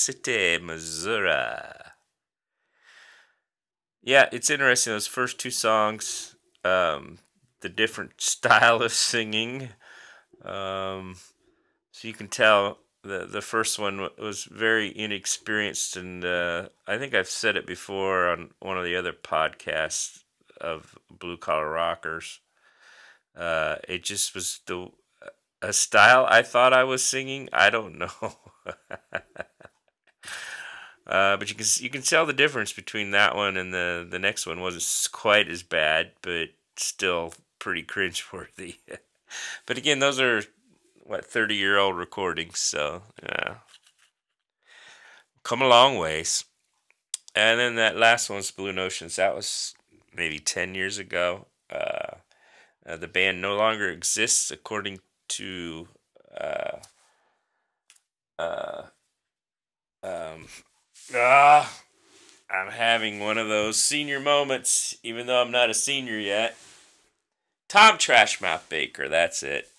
City, 0.04 0.58
Missouri. 0.62 1.56
Yeah, 4.02 4.28
it's 4.32 4.50
interesting. 4.50 4.92
Those 4.92 5.06
first 5.06 5.40
two 5.40 5.50
songs, 5.50 6.36
um, 6.62 7.20
the 7.62 7.70
different 7.70 8.12
style 8.20 8.82
of 8.82 8.92
singing. 8.92 9.70
Um, 10.44 11.16
so 11.90 12.06
you 12.06 12.12
can 12.12 12.28
tell 12.28 12.80
the 13.02 13.24
the 13.24 13.40
first 13.40 13.78
one 13.78 14.10
was 14.18 14.44
very 14.44 14.94
inexperienced, 14.94 15.96
and 15.96 16.22
uh, 16.22 16.68
I 16.86 16.98
think 16.98 17.14
I've 17.14 17.30
said 17.30 17.56
it 17.56 17.66
before 17.66 18.28
on 18.28 18.50
one 18.60 18.76
of 18.76 18.84
the 18.84 18.96
other 18.96 19.14
podcasts 19.14 20.18
of 20.60 20.98
Blue 21.10 21.38
Collar 21.38 21.70
Rockers. 21.70 22.40
Uh, 23.34 23.76
it 23.88 24.04
just 24.04 24.34
was 24.34 24.60
the 24.66 24.90
a 25.62 25.72
style 25.72 26.26
I 26.28 26.42
thought 26.42 26.74
I 26.74 26.84
was 26.84 27.02
singing. 27.02 27.48
I 27.54 27.70
don't 27.70 27.96
know. 27.98 28.36
Uh, 31.06 31.36
but 31.36 31.50
you 31.50 31.54
can 31.54 31.66
you 31.80 31.90
can 31.90 32.02
tell 32.02 32.24
the 32.24 32.32
difference 32.32 32.72
between 32.72 33.10
that 33.10 33.36
one 33.36 33.56
and 33.56 33.74
the 33.74 34.06
the 34.08 34.18
next 34.18 34.46
one 34.46 34.60
wasn't 34.60 35.12
quite 35.12 35.48
as 35.48 35.62
bad, 35.62 36.12
but 36.22 36.50
still 36.76 37.34
pretty 37.58 37.82
cringeworthy. 37.82 38.76
but 39.66 39.76
again, 39.76 39.98
those 39.98 40.18
are 40.18 40.42
what 41.02 41.26
thirty 41.26 41.56
year 41.56 41.78
old 41.78 41.96
recordings, 41.96 42.58
so 42.58 43.02
yeah, 43.22 43.56
come 45.42 45.60
a 45.60 45.68
long 45.68 45.98
ways. 45.98 46.44
And 47.36 47.58
then 47.58 47.74
that 47.74 47.96
last 47.96 48.30
one's 48.30 48.50
Blue 48.50 48.72
Notions. 48.72 49.16
That 49.16 49.34
was 49.34 49.74
maybe 50.14 50.38
ten 50.38 50.74
years 50.74 50.98
ago. 50.98 51.46
Uh, 51.70 52.16
uh, 52.86 52.96
the 52.96 53.08
band 53.08 53.42
no 53.42 53.56
longer 53.56 53.90
exists, 53.90 54.50
according 54.50 55.00
to 55.28 55.88
uh, 56.38 56.78
uh, 58.38 58.82
um, 60.02 60.46
ah, 61.14 61.80
I'm 62.50 62.70
having 62.70 63.18
one 63.18 63.38
of 63.38 63.48
those 63.48 63.76
senior 63.76 64.20
moments, 64.20 64.96
even 65.02 65.26
though 65.26 65.42
I'm 65.42 65.50
not 65.50 65.70
a 65.70 65.74
senior 65.74 66.18
yet. 66.18 66.56
Tom 67.68 67.98
Trashmouth 67.98 68.68
Baker, 68.68 69.08
that's 69.08 69.42
it. 69.42 69.70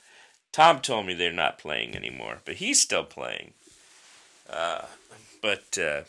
Tom 0.52 0.80
told 0.80 1.06
me 1.06 1.14
they're 1.14 1.32
not 1.32 1.58
playing 1.58 1.96
anymore, 1.96 2.40
but 2.46 2.56
he's 2.56 2.82
still 2.82 3.04
playing. 3.04 3.54
Uh, 4.50 4.86
but 5.42 5.78
uh, 5.78 6.02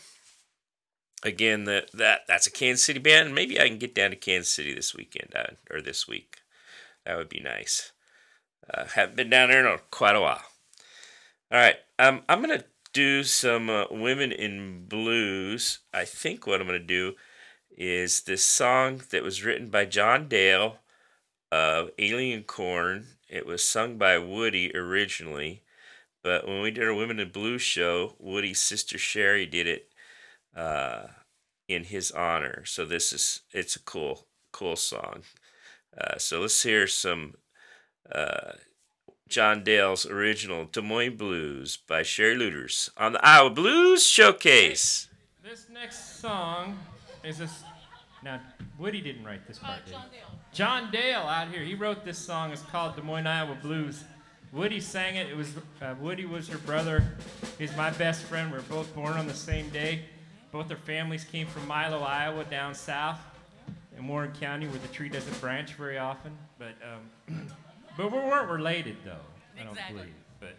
again, 1.22 1.64
the, 1.64 1.86
that 1.94 2.22
that's 2.26 2.46
a 2.46 2.50
Kansas 2.50 2.84
City 2.84 2.98
band. 2.98 3.34
Maybe 3.34 3.60
I 3.60 3.68
can 3.68 3.78
get 3.78 3.94
down 3.94 4.10
to 4.10 4.16
Kansas 4.16 4.50
City 4.50 4.72
this 4.72 4.94
weekend 4.94 5.32
uh, 5.34 5.54
or 5.70 5.80
this 5.80 6.08
week. 6.08 6.38
That 7.04 7.16
would 7.16 7.28
be 7.28 7.40
nice. 7.40 7.92
Uh, 8.72 8.84
haven't 8.86 9.16
been 9.16 9.30
down 9.30 9.50
there 9.50 9.66
in 9.66 9.78
quite 9.90 10.16
a 10.16 10.20
while. 10.20 10.42
All 11.50 11.58
right, 11.58 11.76
um, 11.98 12.22
I'm 12.28 12.40
gonna 12.40 12.64
do 12.96 13.22
some 13.24 13.68
uh, 13.68 13.84
women 13.90 14.32
in 14.32 14.86
blues. 14.88 15.80
I 15.92 16.06
think 16.06 16.46
what 16.46 16.62
I'm 16.62 16.66
gonna 16.66 16.78
do 16.78 17.12
is 17.76 18.22
this 18.22 18.42
song 18.42 19.02
that 19.10 19.22
was 19.22 19.44
written 19.44 19.68
by 19.68 19.84
John 19.84 20.28
Dale 20.28 20.78
of 21.52 21.90
Alien 21.98 22.44
Corn. 22.44 23.08
It 23.28 23.44
was 23.44 23.62
sung 23.62 23.98
by 23.98 24.16
Woody 24.16 24.74
originally, 24.74 25.62
but 26.24 26.48
when 26.48 26.62
we 26.62 26.70
did 26.70 26.84
our 26.84 26.94
Women 26.94 27.20
in 27.20 27.28
Blues 27.28 27.60
show, 27.60 28.14
Woody's 28.18 28.60
sister 28.60 28.96
Sherry 28.96 29.44
did 29.44 29.66
it 29.66 29.90
uh, 30.56 31.08
in 31.68 31.84
his 31.84 32.10
honor. 32.10 32.64
So 32.64 32.86
this 32.86 33.12
is 33.12 33.42
it's 33.52 33.76
a 33.76 33.82
cool 33.82 34.26
cool 34.52 34.76
song. 34.76 35.24
Uh, 35.94 36.16
so 36.16 36.40
let's 36.40 36.62
hear 36.62 36.86
some 36.86 37.34
uh, 38.10 38.52
John 39.28 39.64
Dale's 39.64 40.06
original 40.06 40.66
Des 40.66 40.80
Moines 40.80 41.16
Blues 41.16 41.76
by 41.76 42.02
Sherry 42.02 42.36
Lueders 42.36 42.90
on 42.96 43.12
the 43.12 43.26
Iowa 43.26 43.50
Blues 43.50 44.06
Showcase. 44.06 45.08
This 45.42 45.66
next 45.72 46.20
song 46.20 46.78
is 47.24 47.38
this. 47.38 47.64
Now, 48.22 48.40
Woody 48.78 49.00
didn't 49.00 49.24
write 49.24 49.46
this 49.46 49.58
part, 49.58 49.84
did 49.84 49.94
he? 49.94 50.18
John 50.52 50.90
Dale 50.90 51.20
out 51.20 51.48
here. 51.48 51.62
He 51.62 51.74
wrote 51.74 52.04
this 52.04 52.18
song. 52.18 52.52
It's 52.52 52.62
called 52.62 52.94
Des 52.96 53.02
Moines, 53.02 53.26
Iowa 53.26 53.56
Blues. 53.60 54.04
Woody 54.52 54.80
sang 54.80 55.16
it. 55.16 55.28
It 55.28 55.36
was 55.36 55.52
uh, 55.82 55.94
Woody 56.00 56.24
was 56.24 56.48
her 56.48 56.58
brother. 56.58 57.04
He's 57.58 57.76
my 57.76 57.90
best 57.90 58.22
friend. 58.22 58.52
We're 58.52 58.62
both 58.62 58.94
born 58.94 59.14
on 59.14 59.26
the 59.26 59.34
same 59.34 59.68
day. 59.70 60.02
Both 60.52 60.70
our 60.70 60.76
families 60.76 61.24
came 61.24 61.48
from 61.48 61.66
Milo, 61.66 62.00
Iowa, 62.00 62.44
down 62.44 62.74
south 62.74 63.18
in 63.98 64.06
Warren 64.06 64.32
County, 64.40 64.66
where 64.68 64.78
the 64.78 64.88
tree 64.88 65.08
doesn't 65.08 65.40
branch 65.40 65.74
very 65.74 65.98
often. 65.98 66.32
But 66.58 66.74
um, 67.28 67.50
but 67.96 68.10
we 68.12 68.18
weren't 68.18 68.50
related 68.50 68.96
though. 69.04 69.16
I 69.58 69.64
don't 69.64 69.72
Exactly. 69.72 69.98
believe. 70.00 70.14
But 70.40 70.56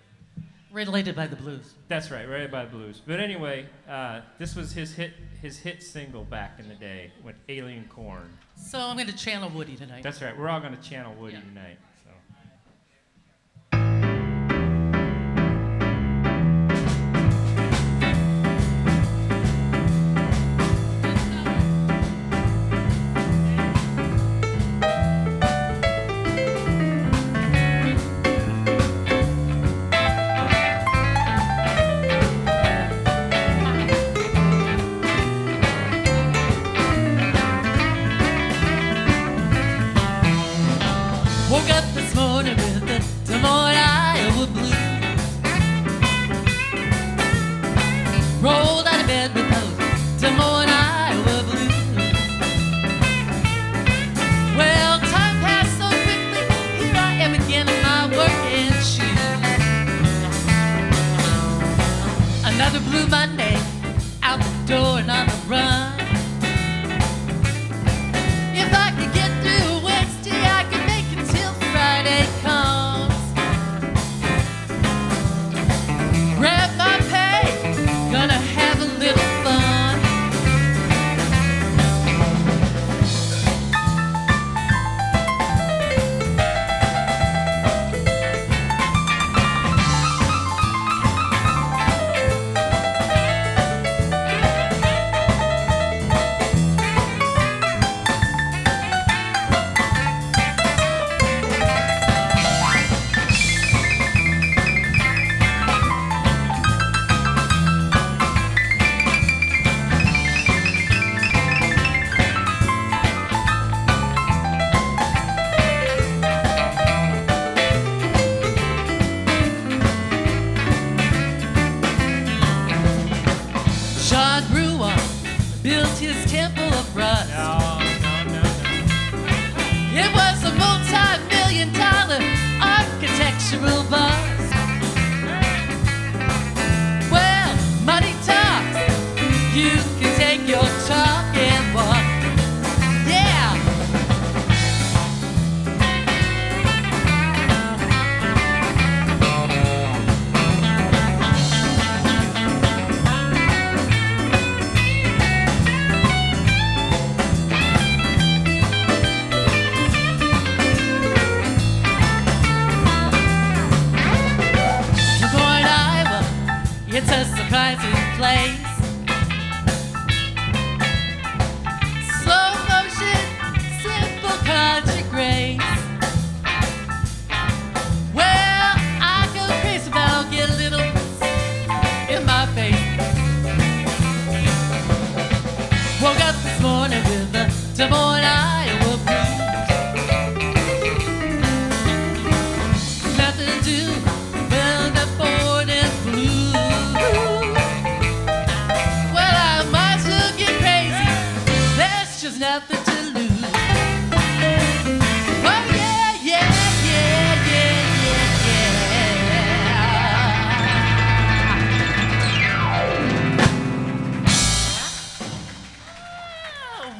Related 0.72 1.16
by 1.16 1.28
the 1.28 1.36
blues. 1.36 1.74
that's 1.88 2.12
right, 2.12 2.28
right 2.28 2.50
by 2.52 2.66
the 2.66 2.72
blues. 2.72 3.02
But 3.06 3.20
anyway, 3.20 3.68
uh, 3.90 4.22
this 4.38 4.56
was 4.56 4.72
his 4.74 4.94
hit 4.94 5.14
his 5.42 5.58
hit 5.60 5.84
single 5.84 6.24
back 6.24 6.60
in 6.60 6.68
the 6.68 6.76
day 6.76 7.12
with 7.24 7.36
Alien 7.48 7.86
Corn. 7.90 8.28
So 8.56 8.80
I'm 8.80 8.96
going 8.96 9.08
to 9.08 9.16
channel 9.16 9.50
Woody 9.50 9.76
tonight. 9.76 10.02
That's 10.04 10.22
right. 10.22 10.36
We're 10.38 10.50
all 10.50 10.60
going 10.60 10.76
to 10.76 10.82
channel 10.82 11.14
Woody 11.14 11.36
Yeah. 11.36 11.42
tonight. 11.42 11.78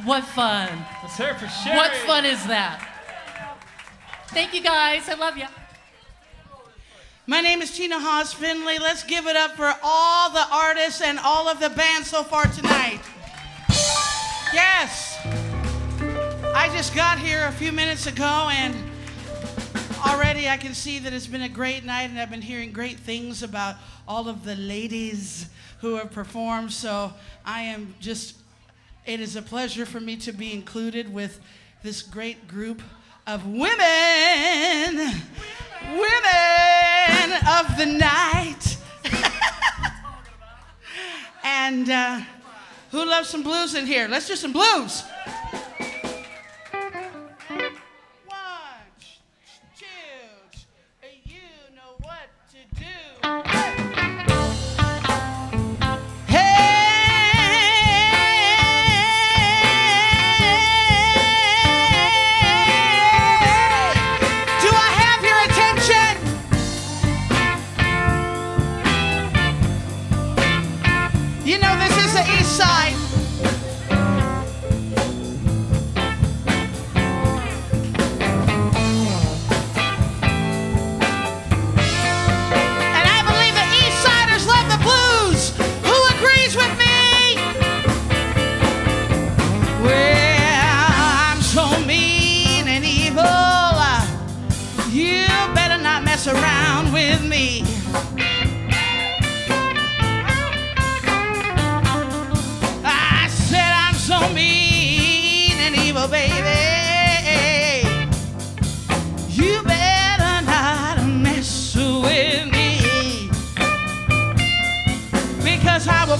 What 0.08 0.24
fun. 0.24 0.70
Let's 1.02 1.18
hear 1.18 1.34
for 1.34 1.46
Sherry. 1.48 1.76
What 1.76 1.92
fun 1.92 2.24
is 2.24 2.42
that? 2.46 2.82
Thank 4.28 4.54
you 4.54 4.62
guys. 4.62 5.06
I 5.06 5.12
love 5.12 5.36
you. 5.36 5.44
My 7.26 7.42
name 7.42 7.60
is 7.60 7.76
Tina 7.76 8.00
Haas 8.00 8.32
Finley. 8.32 8.78
Let's 8.78 9.04
give 9.04 9.26
it 9.26 9.36
up 9.36 9.50
for 9.50 9.70
all 9.82 10.30
the 10.30 10.46
artists 10.50 11.02
and 11.02 11.18
all 11.18 11.46
of 11.46 11.60
the 11.60 11.68
bands 11.68 12.08
so 12.08 12.22
far 12.22 12.44
tonight. 12.44 13.00
Yes. 14.54 15.18
I 16.54 16.70
just 16.72 16.94
got 16.94 17.18
here 17.18 17.44
a 17.44 17.52
few 17.52 17.70
minutes 17.70 18.06
ago 18.06 18.48
and 18.50 18.74
already 20.06 20.48
I 20.48 20.56
can 20.56 20.72
see 20.72 20.98
that 21.00 21.12
it's 21.12 21.26
been 21.26 21.42
a 21.42 21.50
great 21.50 21.84
night 21.84 22.08
and 22.08 22.18
I've 22.18 22.30
been 22.30 22.40
hearing 22.40 22.72
great 22.72 22.98
things 22.98 23.42
about 23.42 23.74
all 24.08 24.26
of 24.26 24.46
the 24.46 24.56
ladies 24.56 25.50
who 25.82 25.96
have 25.96 26.12
performed. 26.12 26.72
So 26.72 27.12
I 27.44 27.60
am 27.60 27.94
just 28.00 28.36
it 29.08 29.20
is 29.20 29.36
a 29.36 29.42
pleasure 29.42 29.86
for 29.86 30.00
me 30.00 30.16
to 30.16 30.32
be 30.32 30.52
included 30.52 31.10
with 31.10 31.40
this 31.82 32.02
great 32.02 32.46
group 32.46 32.82
of 33.26 33.46
women, 33.46 34.96
women, 34.96 35.22
women 35.96 37.32
of 37.48 37.78
the 37.78 37.86
night. 37.86 38.76
and 41.42 41.88
uh, 41.88 42.20
who 42.90 43.02
loves 43.06 43.30
some 43.30 43.42
blues 43.42 43.74
in 43.74 43.86
here? 43.86 44.08
Let's 44.08 44.28
do 44.28 44.36
some 44.36 44.52
blues. 44.52 45.02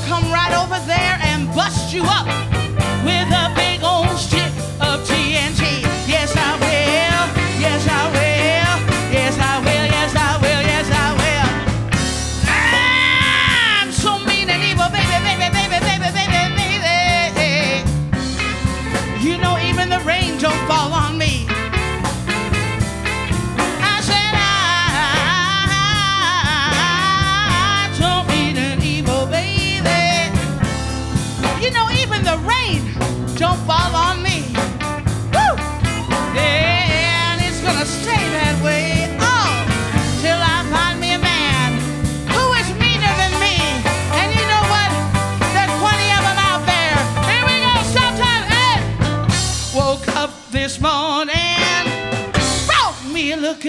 come 0.09 0.33
right 0.33 0.55
over 0.55 0.79
there 0.87 1.19
and 1.21 1.47
bust 1.55 1.93
you 1.93 2.03
up. 2.03 2.58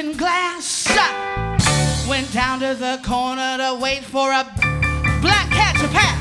looking 0.02 0.18
glass. 0.18 0.88
Went 2.08 2.32
down 2.32 2.60
to 2.60 2.74
the 2.74 3.00
corner 3.04 3.58
to 3.58 3.78
wait 3.82 4.04
for 4.04 4.32
a 4.32 4.44
black 5.22 5.50
cat 5.52 5.76
to 5.78 5.88
pass. 5.90 6.19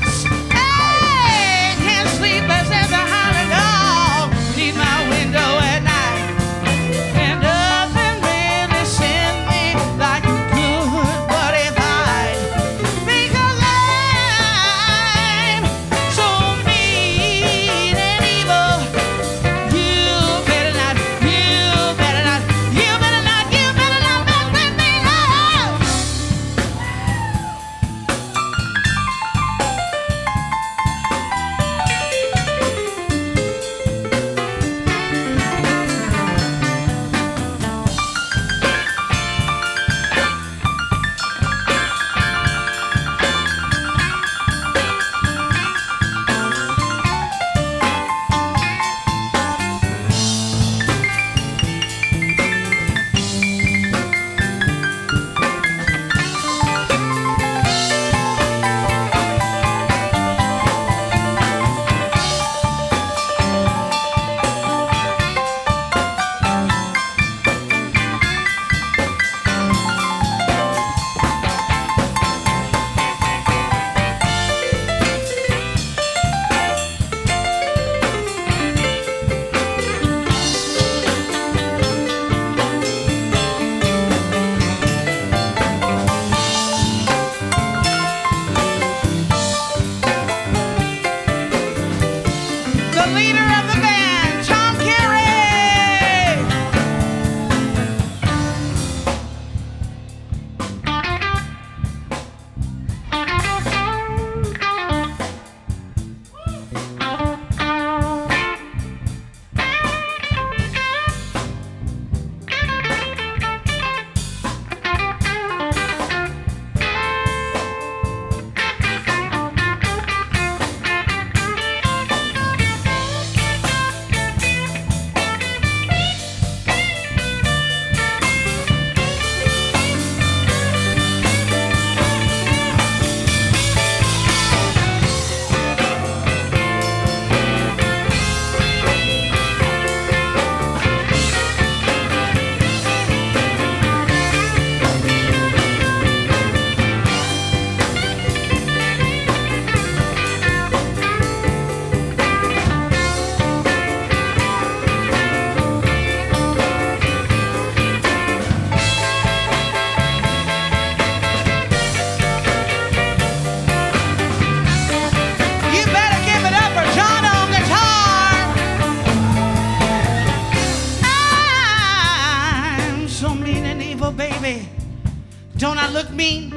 I 175.89 175.91
look 175.91 176.11
mean? 176.11 176.51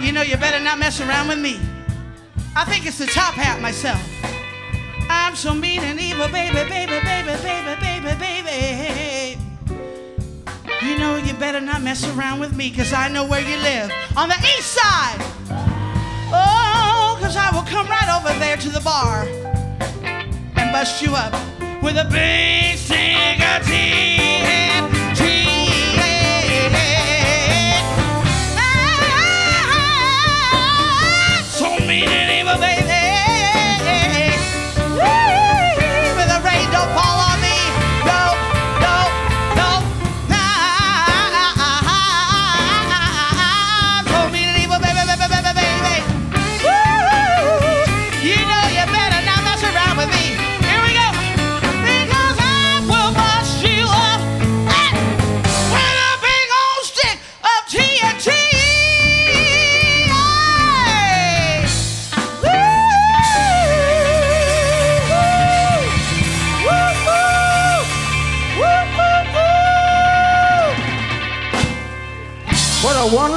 You 0.00 0.12
know 0.12 0.22
you 0.22 0.36
better 0.36 0.62
not 0.62 0.78
mess 0.78 1.00
around 1.00 1.26
with 1.26 1.40
me. 1.40 1.58
I 2.54 2.64
think 2.64 2.86
it's 2.86 2.98
the 2.98 3.06
top 3.06 3.34
hat 3.34 3.60
myself. 3.60 4.00
I'm 5.10 5.34
so 5.34 5.52
mean 5.52 5.80
and 5.80 5.98
evil, 5.98 6.28
baby, 6.28 6.62
baby, 6.70 7.00
baby, 7.02 7.34
baby, 7.42 7.74
baby, 7.82 8.14
baby. 8.20 9.38
You 10.80 10.96
know 10.96 11.16
you 11.16 11.34
better 11.34 11.60
not 11.60 11.82
mess 11.82 12.06
around 12.14 12.38
with 12.38 12.54
me, 12.54 12.70
cause 12.70 12.92
I 12.92 13.08
know 13.08 13.26
where 13.26 13.40
you 13.40 13.56
live. 13.56 13.90
On 14.16 14.28
the 14.28 14.38
east 14.56 14.78
side. 14.78 15.18
Oh, 16.30 17.18
cause 17.20 17.36
I 17.36 17.50
will 17.52 17.66
come 17.66 17.88
right 17.88 18.10
over 18.16 18.38
there 18.38 18.58
to 18.58 18.68
the 18.68 18.80
bar 18.80 19.26
and 20.54 20.72
bust 20.72 21.02
you 21.02 21.16
up 21.16 21.32
with 21.82 21.96
a 21.96 22.06
big 22.12 22.74
of 23.42 23.66
TNT. 23.66 25.03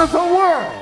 A 0.07 0.15
wonderful 0.15 0.35
world. 0.35 0.73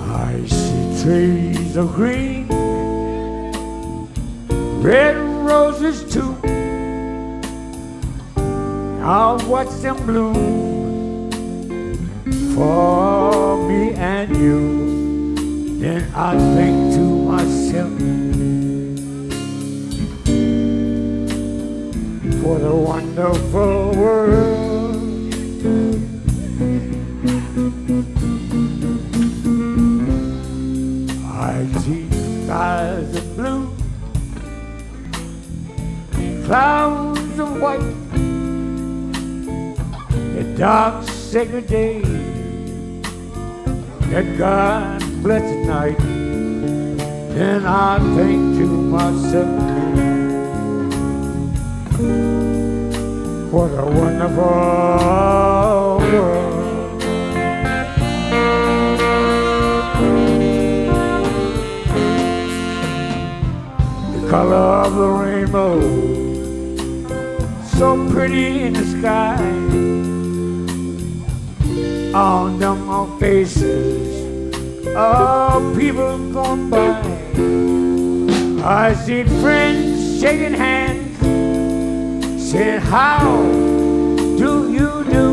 I 0.00 0.46
see 0.46 1.02
trees 1.02 1.76
of 1.76 1.94
green, 1.94 2.48
red 4.82 5.16
roses 5.16 6.04
too. 6.12 6.36
I'll 9.02 9.38
watch 9.48 9.70
them 9.80 9.96
bloom 10.04 11.30
for 12.54 12.97
you. 14.38 15.34
Then 15.80 16.10
I 16.14 16.36
think 16.54 16.94
to 16.94 17.00
myself, 17.00 17.90
what 22.42 22.62
a 22.62 22.74
wonderful 22.74 23.92
world. 23.96 24.96
I 31.24 31.66
see 31.82 32.08
skies 32.44 33.16
of 33.16 33.36
blue, 33.36 33.62
clouds 36.46 37.38
of 37.38 37.60
white, 37.60 37.94
the 40.34 40.44
dark 40.56 41.04
sacred 41.04 41.66
day, 41.66 42.02
that 44.10 44.26
God 44.38 45.00
blessed 45.22 45.58
night. 45.66 45.98
Then 47.34 47.66
I 47.66 47.98
think 48.16 48.58
to 48.58 48.66
myself, 48.66 49.48
what 53.52 53.70
a 53.70 53.86
wonderful 54.00 54.44
world. 56.12 57.00
The 64.14 64.20
color 64.30 64.66
of 64.86 64.94
the 64.94 65.08
rainbow, 65.22 65.74
so 67.76 67.86
pretty 68.10 68.46
in 68.62 68.72
the 68.72 68.84
sky. 68.84 69.36
On 72.14 72.58
them 72.58 72.77
all 72.98 73.06
faces 73.18 74.26
of 74.96 75.78
people 75.78 76.18
going 76.32 76.68
by. 76.68 76.98
I 78.64 78.92
see 78.94 79.22
friends 79.40 80.20
shaking 80.20 80.52
hands, 80.52 81.16
saying, 82.50 82.80
How 82.80 83.20
do 84.42 84.72
you 84.78 85.04
do? 85.14 85.28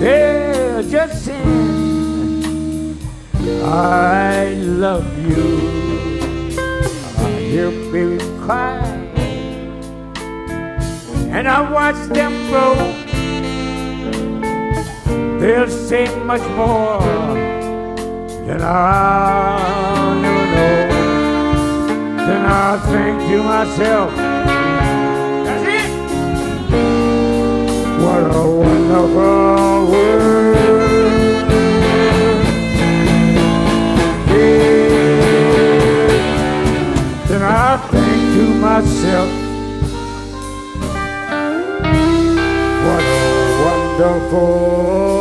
They're 0.00 0.82
just 0.84 1.22
saying, 1.26 2.96
I 3.62 4.54
love 4.54 5.06
you. 5.28 5.48
I 7.18 7.30
hear 7.52 7.70
babies 7.92 8.24
cry, 8.40 8.80
and 11.36 11.46
I 11.46 11.60
watch 11.70 12.00
them 12.08 12.32
grow. 12.48 13.01
They'll 15.42 15.66
say 15.68 16.06
much 16.24 16.46
more 16.56 17.02
than 18.46 18.62
I'll 18.62 20.14
never 20.22 20.46
know. 20.54 20.86
Then 22.26 22.44
I 22.46 22.78
think 22.86 23.18
to 23.28 23.42
myself, 23.42 24.14
that's 25.44 25.66
it. 25.66 25.90
What 28.04 28.22
a 28.22 28.44
wonderful 28.62 29.90
world. 29.90 30.68
Yeah. 34.30 34.86
Then 37.26 37.42
I 37.42 37.76
think 37.90 38.20
to 38.36 38.44
myself, 38.62 39.30
what 42.86 43.02
a 43.02 43.22
wonderful 43.64 45.11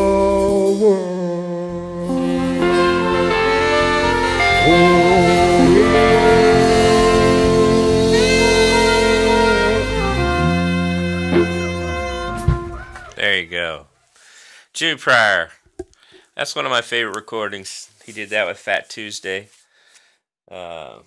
There 13.15 13.39
you 13.39 13.47
go. 13.47 13.87
Jimmy 14.73 14.97
Pryor. 14.97 15.49
That's 16.35 16.55
one 16.55 16.65
of 16.65 16.71
my 16.71 16.81
favorite 16.81 17.15
recordings. 17.15 17.89
He 18.05 18.11
did 18.11 18.29
that 18.29 18.47
with 18.47 18.57
Fat 18.57 18.89
Tuesday. 18.89 19.49
Uh, 20.49 20.99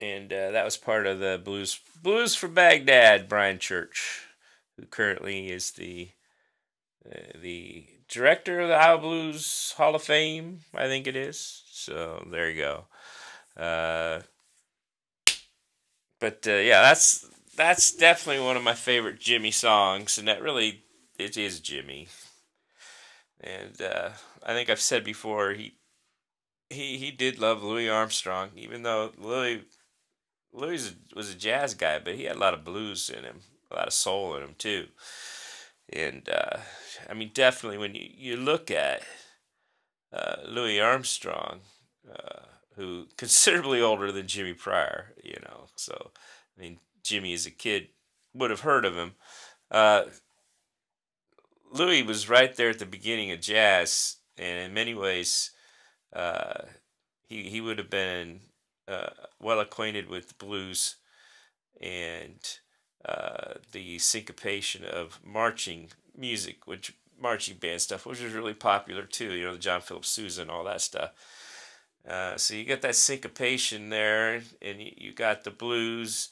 and 0.00 0.32
uh, 0.32 0.50
that 0.50 0.64
was 0.64 0.76
part 0.76 1.06
of 1.06 1.18
the 1.18 1.40
Blues 1.42 1.80
Blues 2.02 2.34
for 2.34 2.48
Baghdad, 2.48 3.28
Brian 3.28 3.58
Church, 3.58 4.26
who 4.76 4.86
currently 4.86 5.50
is 5.50 5.72
the 5.72 6.10
uh, 7.10 7.38
the 7.40 7.86
director 8.08 8.60
of 8.60 8.68
the 8.68 8.74
Iowa 8.74 8.98
Blues 8.98 9.74
Hall 9.76 9.94
of 9.94 10.02
Fame, 10.02 10.60
I 10.74 10.86
think 10.86 11.06
it 11.06 11.16
is. 11.16 11.62
So 11.88 12.22
there 12.30 12.50
you 12.50 12.60
go. 12.60 12.84
Uh, 13.56 14.20
but 16.20 16.46
uh, 16.46 16.56
yeah, 16.56 16.82
that's 16.82 17.26
that's 17.56 17.92
definitely 17.94 18.44
one 18.44 18.58
of 18.58 18.62
my 18.62 18.74
favorite 18.74 19.18
Jimmy 19.18 19.50
songs, 19.50 20.18
and 20.18 20.28
that 20.28 20.42
really 20.42 20.84
it 21.18 21.38
is 21.38 21.60
Jimmy. 21.60 22.08
And 23.40 23.80
uh, 23.80 24.10
I 24.44 24.52
think 24.52 24.68
I've 24.68 24.82
said 24.82 25.02
before 25.02 25.52
he 25.52 25.76
he 26.68 26.98
he 26.98 27.10
did 27.10 27.38
love 27.38 27.62
Louis 27.62 27.88
Armstrong, 27.88 28.50
even 28.54 28.82
though 28.82 29.12
Louis 29.16 29.62
Louis 30.52 30.94
was 31.16 31.30
a 31.30 31.38
jazz 31.38 31.72
guy, 31.72 31.98
but 31.98 32.16
he 32.16 32.24
had 32.24 32.36
a 32.36 32.40
lot 32.40 32.52
of 32.52 32.66
blues 32.66 33.08
in 33.08 33.24
him, 33.24 33.40
a 33.70 33.76
lot 33.76 33.86
of 33.86 33.94
soul 33.94 34.36
in 34.36 34.42
him 34.42 34.56
too. 34.58 34.88
And 35.90 36.28
uh, 36.28 36.58
I 37.08 37.14
mean, 37.14 37.30
definitely 37.32 37.78
when 37.78 37.94
you, 37.94 38.06
you 38.14 38.36
look 38.36 38.70
at 38.70 39.00
uh, 40.12 40.36
Louis 40.46 40.80
Armstrong, 40.80 41.60
uh, 42.10 42.42
who 42.76 43.06
considerably 43.16 43.80
older 43.80 44.12
than 44.12 44.26
Jimmy 44.28 44.54
Pryor, 44.54 45.14
you 45.22 45.36
know, 45.44 45.66
so 45.76 46.12
I 46.56 46.60
mean, 46.62 46.78
Jimmy 47.02 47.32
as 47.34 47.46
a 47.46 47.50
kid 47.50 47.88
would 48.34 48.50
have 48.50 48.60
heard 48.60 48.84
of 48.84 48.94
him, 48.94 49.14
Uh, 49.70 50.04
Louis 51.70 52.02
was 52.02 52.28
right 52.28 52.54
there 52.56 52.70
at 52.70 52.78
the 52.78 52.86
beginning 52.86 53.30
of 53.30 53.40
jazz, 53.40 54.16
and 54.36 54.58
in 54.58 54.74
many 54.74 54.94
ways, 54.94 55.50
uh, 56.12 56.62
he 57.28 57.48
he 57.50 57.60
would 57.60 57.78
have 57.78 57.90
been 57.90 58.40
uh, 58.86 59.10
well 59.40 59.60
acquainted 59.60 60.08
with 60.08 60.38
blues 60.38 60.96
and 61.80 62.40
uh, 63.04 63.54
the 63.72 63.98
syncopation 63.98 64.84
of 64.84 65.20
marching 65.24 65.90
music, 66.16 66.66
which 66.66 66.94
marching 67.20 67.58
band 67.58 67.80
stuff, 67.80 68.06
which 68.06 68.22
was 68.22 68.32
really 68.32 68.54
popular 68.54 69.04
too. 69.04 69.32
You 69.34 69.46
know, 69.46 69.52
the 69.52 69.58
John 69.58 69.80
Philip 69.80 70.04
Sousa 70.04 70.42
and 70.42 70.50
all 70.50 70.64
that 70.64 70.80
stuff. 70.80 71.10
Uh, 72.06 72.36
so 72.36 72.54
you 72.54 72.64
get 72.64 72.82
that 72.82 72.96
syncopation 72.96 73.90
there, 73.90 74.42
and 74.62 74.80
you, 74.80 74.92
you 74.96 75.12
got 75.12 75.44
the 75.44 75.50
blues, 75.50 76.30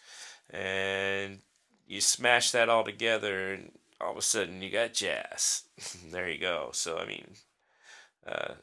and 0.51 1.39
you 1.87 2.01
smash 2.01 2.51
that 2.53 2.69
all 2.69 2.85
together, 2.85 3.53
and 3.55 3.73
all 4.01 4.13
of 4.13 4.17
a 4.19 4.23
sudden 4.23 4.63
you 4.63 4.71
got 4.71 4.95
jazz. 4.95 5.65
there 6.11 6.29
you 6.29 6.39
go. 6.41 6.71
So 6.73 6.99
I 6.99 7.07
mean, 7.07 7.27
uh, 8.27 8.55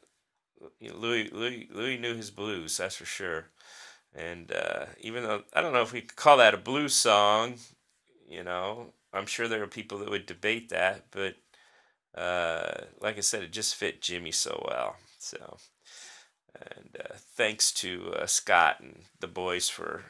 you 0.80 0.90
know, 0.90 0.98
Louis 0.98 1.30
Louis 1.32 1.68
Louis 1.72 1.98
knew 1.98 2.16
his 2.16 2.32
blues, 2.32 2.78
that's 2.78 2.96
for 2.96 3.06
sure. 3.06 3.48
And 4.16 4.52
uh, 4.52 4.88
even 5.02 5.24
though 5.24 5.44
I 5.54 5.62
don't 5.62 5.74
know 5.74 5.82
if 5.84 5.94
we 5.94 6.02
could 6.02 6.16
call 6.18 6.38
that 6.38 6.54
a 6.54 6.58
blues 6.58 6.94
song, 6.96 7.56
you 8.30 8.44
know, 8.44 8.94
I'm 9.14 9.26
sure 9.28 9.48
there 9.48 9.64
are 9.64 9.68
people 9.68 10.00
that 10.00 10.10
would 10.10 10.26
debate 10.26 10.70
that, 10.70 11.06
but 11.12 11.36
uh, 12.16 12.86
like 13.02 13.18
I 13.18 13.22
said, 13.22 13.44
it 13.44 13.52
just 13.52 13.76
fit 13.76 14.02
Jimmy 14.02 14.32
so 14.32 14.64
well. 14.70 14.96
So, 15.20 15.58
and 16.60 16.98
uh, 17.00 17.14
thanks 17.36 17.72
to 17.72 18.14
uh, 18.18 18.26
Scott 18.26 18.80
and 18.80 19.04
the 19.20 19.28
boys 19.28 19.70
for 19.70 20.04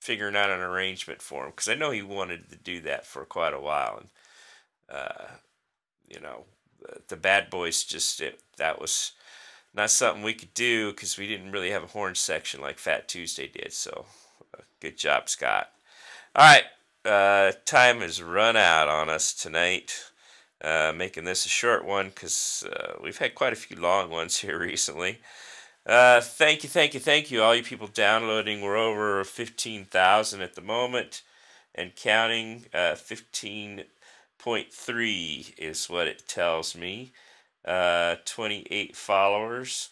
figuring 0.00 0.36
out 0.36 0.50
an 0.50 0.60
arrangement 0.60 1.20
for 1.20 1.44
him 1.44 1.50
because 1.50 1.68
I 1.68 1.74
know 1.74 1.90
he 1.90 2.02
wanted 2.02 2.50
to 2.50 2.56
do 2.56 2.80
that 2.82 3.06
for 3.06 3.24
quite 3.24 3.52
a 3.52 3.60
while, 3.60 3.98
and 3.98 4.08
uh, 4.90 5.26
you 6.08 6.20
know, 6.20 6.44
the, 6.80 7.00
the 7.08 7.16
Bad 7.16 7.50
Boys 7.50 7.84
just 7.84 8.20
it, 8.20 8.40
that 8.56 8.80
was 8.80 9.12
not 9.74 9.90
something 9.90 10.22
we 10.22 10.34
could 10.34 10.54
do 10.54 10.90
because 10.90 11.16
we 11.16 11.28
didn't 11.28 11.52
really 11.52 11.70
have 11.70 11.84
a 11.84 11.88
horn 11.88 12.14
section 12.14 12.60
like 12.60 12.78
Fat 12.78 13.08
Tuesday 13.08 13.46
did. 13.46 13.72
So, 13.72 14.06
uh, 14.56 14.62
good 14.80 14.96
job, 14.98 15.28
Scott. 15.28 15.70
All 16.34 16.44
right, 16.44 16.64
uh, 17.04 17.52
time 17.64 18.00
has 18.00 18.22
run 18.22 18.56
out 18.56 18.88
on 18.88 19.08
us 19.08 19.32
tonight. 19.32 19.94
Uh, 20.62 20.92
making 20.94 21.24
this 21.24 21.46
a 21.46 21.48
short 21.48 21.86
one 21.86 22.10
because 22.10 22.66
uh, 22.70 22.92
we've 23.02 23.16
had 23.16 23.34
quite 23.34 23.54
a 23.54 23.56
few 23.56 23.78
long 23.78 24.10
ones 24.10 24.36
here 24.38 24.58
recently. 24.60 25.18
Uh, 25.86 26.20
thank 26.20 26.62
you, 26.62 26.68
thank 26.68 26.92
you, 26.94 27.00
thank 27.00 27.30
you, 27.30 27.42
all 27.42 27.54
you 27.54 27.62
people 27.62 27.86
downloading. 27.86 28.60
We're 28.60 28.76
over 28.76 29.24
15,000 29.24 30.42
at 30.42 30.54
the 30.54 30.60
moment 30.60 31.22
and 31.74 31.96
counting. 31.96 32.66
Uh, 32.72 32.94
15.3 32.94 35.54
is 35.58 35.88
what 35.88 36.06
it 36.06 36.28
tells 36.28 36.76
me. 36.76 37.12
Uh, 37.64 38.16
28 38.24 38.94
followers. 38.94 39.88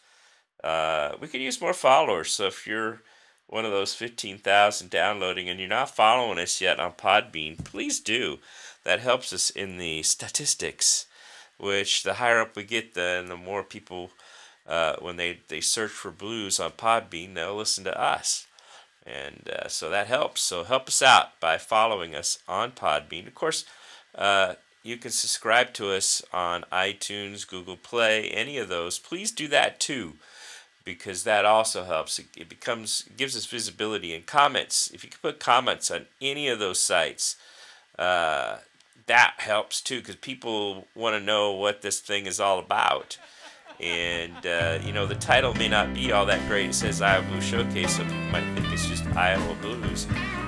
Uh, 0.63 1.13
we 1.21 1.29
could 1.29 1.41
use 1.41 1.61
more 1.61 1.73
followers. 1.73 2.33
So 2.33 2.47
if 2.47 2.67
you're 2.67 3.01
one 3.47 3.65
of 3.65 3.71
those 3.71 3.95
15,000 3.95 4.91
downloading 4.91 5.49
and 5.49 5.59
you're 5.59 5.69
not 5.69 5.97
following 5.97 6.39
us 6.39 6.61
yet 6.61 6.79
on 6.79 6.93
Podbean, 6.93 7.65
please 7.65 8.01
do. 8.01 8.39
That 8.85 9.01
helps 9.01 9.33
us 9.33 9.49
in 9.51 9.79
the 9.79 10.03
statistics, 10.03 11.07
which 11.59 12.03
the 12.03 12.15
higher 12.15 12.41
up 12.41 12.57
we 12.57 12.65
get, 12.65 12.95
then 12.95 13.27
the 13.27 13.37
more 13.37 13.63
people, 13.63 14.11
uh, 14.69 14.97
when 15.01 15.17
they, 15.17 15.41
they 15.49 15.61
search 15.61 15.91
for 15.91 16.11
blues 16.11 16.61
on 16.61 16.73
Podbean, 16.73 17.35
they'll 17.35 17.57
listen 17.57 17.85
to 17.85 18.01
us. 18.01 18.47
And 19.07 19.51
uh, 19.51 19.69
so 19.69 19.89
that 19.89 20.07
helps. 20.07 20.43
So 20.43 20.65
help 20.65 20.89
us 20.89 21.01
out 21.01 21.41
by 21.41 21.57
following 21.57 22.15
us 22.15 22.39
on 22.47 22.73
Podbean. 22.73 23.27
Of 23.27 23.35
course, 23.35 23.65
uh, 24.15 24.55
you 24.83 24.99
can 24.99 25.11
subscribe 25.11 25.73
to 25.75 25.91
us 25.91 26.23
on 26.33 26.65
iTunes, 26.71 27.49
Google 27.49 27.77
Play, 27.77 28.29
any 28.29 28.59
of 28.59 28.69
those. 28.69 28.99
Please 28.99 29.33
do 29.33 29.49
that 29.49 29.81
too 29.81 30.15
because 30.89 31.25
that 31.25 31.45
also 31.45 31.85
helps. 31.85 32.19
It, 32.19 32.49
becomes 32.49 33.05
gives 33.17 33.37
us 33.37 33.45
visibility 33.45 34.15
and 34.15 34.25
comments. 34.25 34.91
If 34.95 35.05
you 35.05 35.11
can 35.11 35.19
put 35.21 35.39
comments 35.39 35.91
on 35.91 36.07
any 36.23 36.49
of 36.49 36.59
those 36.59 36.81
sites, 36.81 37.37
uh, 37.99 38.59
that 39.07 39.35
helps 39.37 39.83
too 39.83 40.01
because 40.01 40.17
people 40.17 40.87
want 40.95 41.15
to 41.15 41.21
know 41.21 41.53
what 41.53 41.83
this 41.83 42.01
thing 42.01 42.25
is 42.25 42.41
all 42.41 42.59
about. 42.59 43.19
And 43.81 44.45
uh, 44.45 44.81
you 44.85 44.93
know 44.93 45.07
the 45.07 45.15
title 45.15 45.55
may 45.55 45.69
not 45.69 45.95
be 45.95 46.11
all 46.11 46.27
that 46.27 46.47
great. 46.49 46.71
It 46.71 46.75
says 46.75 47.01
Iowa 47.01 47.25
Blues 47.27 47.45
Showcase, 47.45 47.97
so 47.97 48.03
people 48.03 48.19
might 48.33 48.55
think 48.55 48.73
it's 48.73 48.87
just 48.87 49.07
Iowa 49.07 49.55
Blues. 49.61 50.07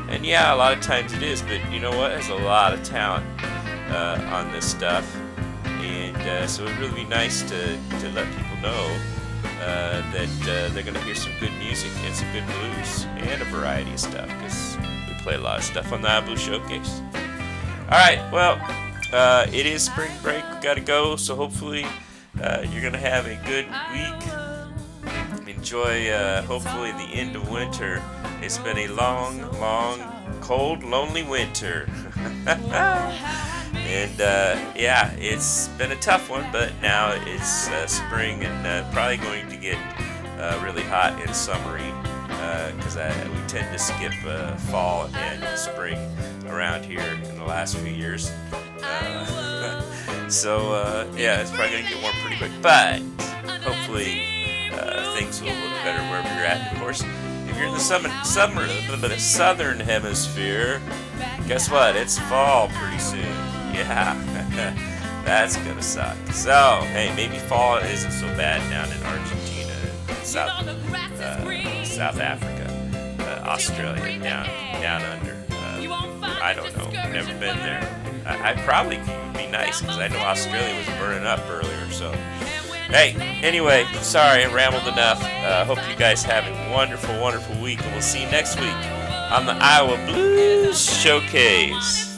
And 0.09 0.27
yeah, 0.27 0.53
a 0.53 0.57
lot 0.57 0.73
of 0.73 0.81
times 0.81 1.13
it 1.13 1.23
is, 1.23 1.41
but 1.41 1.61
you 1.71 1.79
know 1.79 1.97
what? 1.97 2.09
There's 2.09 2.29
a 2.29 2.35
lot 2.35 2.75
of 2.75 2.83
talent 2.83 3.25
uh, 3.91 4.21
on 4.33 4.51
this 4.51 4.69
stuff, 4.69 5.07
and 5.65 6.17
uh, 6.17 6.47
so 6.49 6.65
it 6.65 6.71
would 6.71 6.79
really 6.79 7.05
be 7.05 7.05
nice 7.05 7.43
to, 7.43 7.79
to 8.01 8.09
let 8.11 8.27
people 8.37 8.57
know 8.61 8.99
uh, 9.61 10.03
that 10.13 10.29
uh, 10.43 10.75
they're 10.75 10.83
going 10.83 10.95
to 10.95 11.03
hear 11.03 11.15
some 11.15 11.33
good 11.39 11.53
music 11.59 11.91
and 11.99 12.15
some 12.15 12.31
good 12.33 12.45
blues 12.47 13.05
and 13.19 13.41
a 13.41 13.45
variety 13.47 13.93
of 13.93 14.01
stuff 14.01 14.27
because 14.27 14.77
we 15.07 15.15
play 15.23 15.35
a 15.37 15.41
lot 15.41 15.59
of 15.59 15.65
stuff 15.65 15.93
on 15.93 16.03
the 16.03 16.09
Iowa 16.09 16.27
Blues 16.27 16.41
Showcase. 16.41 17.01
All 17.85 17.99
right, 17.99 18.21
well, 18.33 18.59
uh, 19.13 19.47
it 19.53 19.67
is 19.67 19.85
spring 19.85 20.11
break. 20.23 20.43
We 20.55 20.61
got 20.61 20.75
to 20.75 20.81
go, 20.81 21.15
so 21.15 21.37
hopefully 21.37 21.87
uh, 22.43 22.65
you're 22.71 22.81
going 22.81 22.93
to 22.93 22.99
have 22.99 23.27
a 23.27 23.37
good 23.47 23.67
week. 23.93 24.15
Enjoy, 25.57 26.09
uh, 26.11 26.43
hopefully, 26.43 26.93
the 26.93 27.09
end 27.13 27.37
of 27.37 27.51
winter. 27.51 28.03
It's 28.41 28.59
been 28.59 28.79
a 28.79 28.89
long, 28.89 29.41
long, 29.61 30.01
cold, 30.41 30.83
lonely 30.83 31.23
winter. 31.23 31.87
and 32.47 34.21
uh, 34.21 34.59
yeah, 34.75 35.13
it's 35.19 35.69
been 35.69 35.93
a 35.93 35.97
tough 35.97 36.31
one, 36.31 36.51
but 36.51 36.73
now 36.81 37.13
it's 37.27 37.69
uh, 37.69 37.87
spring 37.87 38.43
and 38.45 38.67
uh, 38.67 38.91
probably 38.91 39.19
going 39.19 39.49
to 39.51 39.57
get 39.57 39.79
really 40.63 40.83
hot 40.83 41.21
and 41.25 41.37
summery 41.37 41.93
because 42.75 42.97
we 42.97 43.47
tend 43.47 43.71
to 43.71 43.79
skip 43.79 44.13
fall 44.71 45.11
and 45.15 45.59
spring 45.59 45.99
around 46.47 46.85
here 46.85 47.01
in 47.01 47.37
the 47.37 47.45
last 47.45 47.77
few 47.77 47.93
years. 47.93 48.33
Uh, 50.31 50.33
so 50.33 51.11
yeah, 51.17 51.41
it's 51.41 51.51
probably 51.51 51.71
going 51.71 51.85
to 51.87 51.91
get 51.91 52.03
warm 52.03 52.15
pretty 52.23 52.37
quick, 52.37 52.53
but 52.63 53.01
hopefully 53.65 54.23
things 55.19 55.43
will 55.43 55.49
look 55.49 55.83
better 55.83 56.01
wherever 56.09 56.29
you're 56.37 56.47
at. 56.47 56.73
Of 56.73 56.79
course, 56.79 57.03
if 57.49 57.57
you're 57.57 57.67
in 57.67 57.75
the 57.75 57.81
summer, 57.81 58.09
summer, 58.23 58.65
the 58.65 59.19
southern 59.19 59.81
hemisphere, 59.81 60.81
guess 61.49 61.69
what? 61.69 61.97
It's 61.97 62.17
fall 62.21 62.69
pretty 62.69 63.01
soon. 63.01 63.25
Yeah, 63.75 64.15
that's 65.25 65.57
gonna 65.57 65.83
suck. 65.83 66.17
So, 66.29 66.79
hey, 66.93 67.13
maybe 67.17 67.37
fall 67.37 67.79
isn't 67.79 68.13
so 68.13 68.29
bad 68.37 68.61
down 68.71 68.89
in 68.97 69.03
Argentina, 69.03 69.75
South, 70.25 70.65
uh, 70.65 71.85
South 71.85 72.21
Africa, 72.21 73.17
uh, 73.19 73.49
Australia, 73.49 74.21
down 74.21 74.47
down 74.81 75.03
under. 75.03 75.37
Uh, 75.51 76.39
I 76.41 76.55
don't 76.55 76.77
know. 76.77 76.89
Never 77.11 77.33
been 77.41 77.57
there. 77.59 78.10
I, 78.31 78.51
I 78.51 78.55
probably 78.63 78.99
would 78.99 79.33
be 79.37 79.47
nice 79.47 79.81
because 79.81 79.99
I 79.99 80.09
know 80.09 80.19
Australia 80.19 80.77
was 80.77 80.87
burning 80.99 81.27
up 81.27 81.41
earlier. 81.49 81.91
So, 81.91 82.13
hey, 82.89 83.15
anyway, 83.43 83.85
sorry 84.01 84.45
I 84.45 84.53
rambled 84.53 84.87
enough. 84.93 85.23
I 85.23 85.45
uh, 85.45 85.65
hope 85.65 85.79
you 85.89 85.97
guys 85.97 86.23
have 86.23 86.45
a 86.45 86.73
wonderful, 86.73 87.19
wonderful 87.21 87.61
week, 87.61 87.83
and 87.83 87.93
we'll 87.93 88.03
see 88.03 88.23
you 88.23 88.31
next 88.31 88.59
week 88.61 88.75
on 89.33 89.47
the 89.47 89.57
Iowa 89.61 89.97
Blues 90.07 90.85
Showcase. 90.85 92.11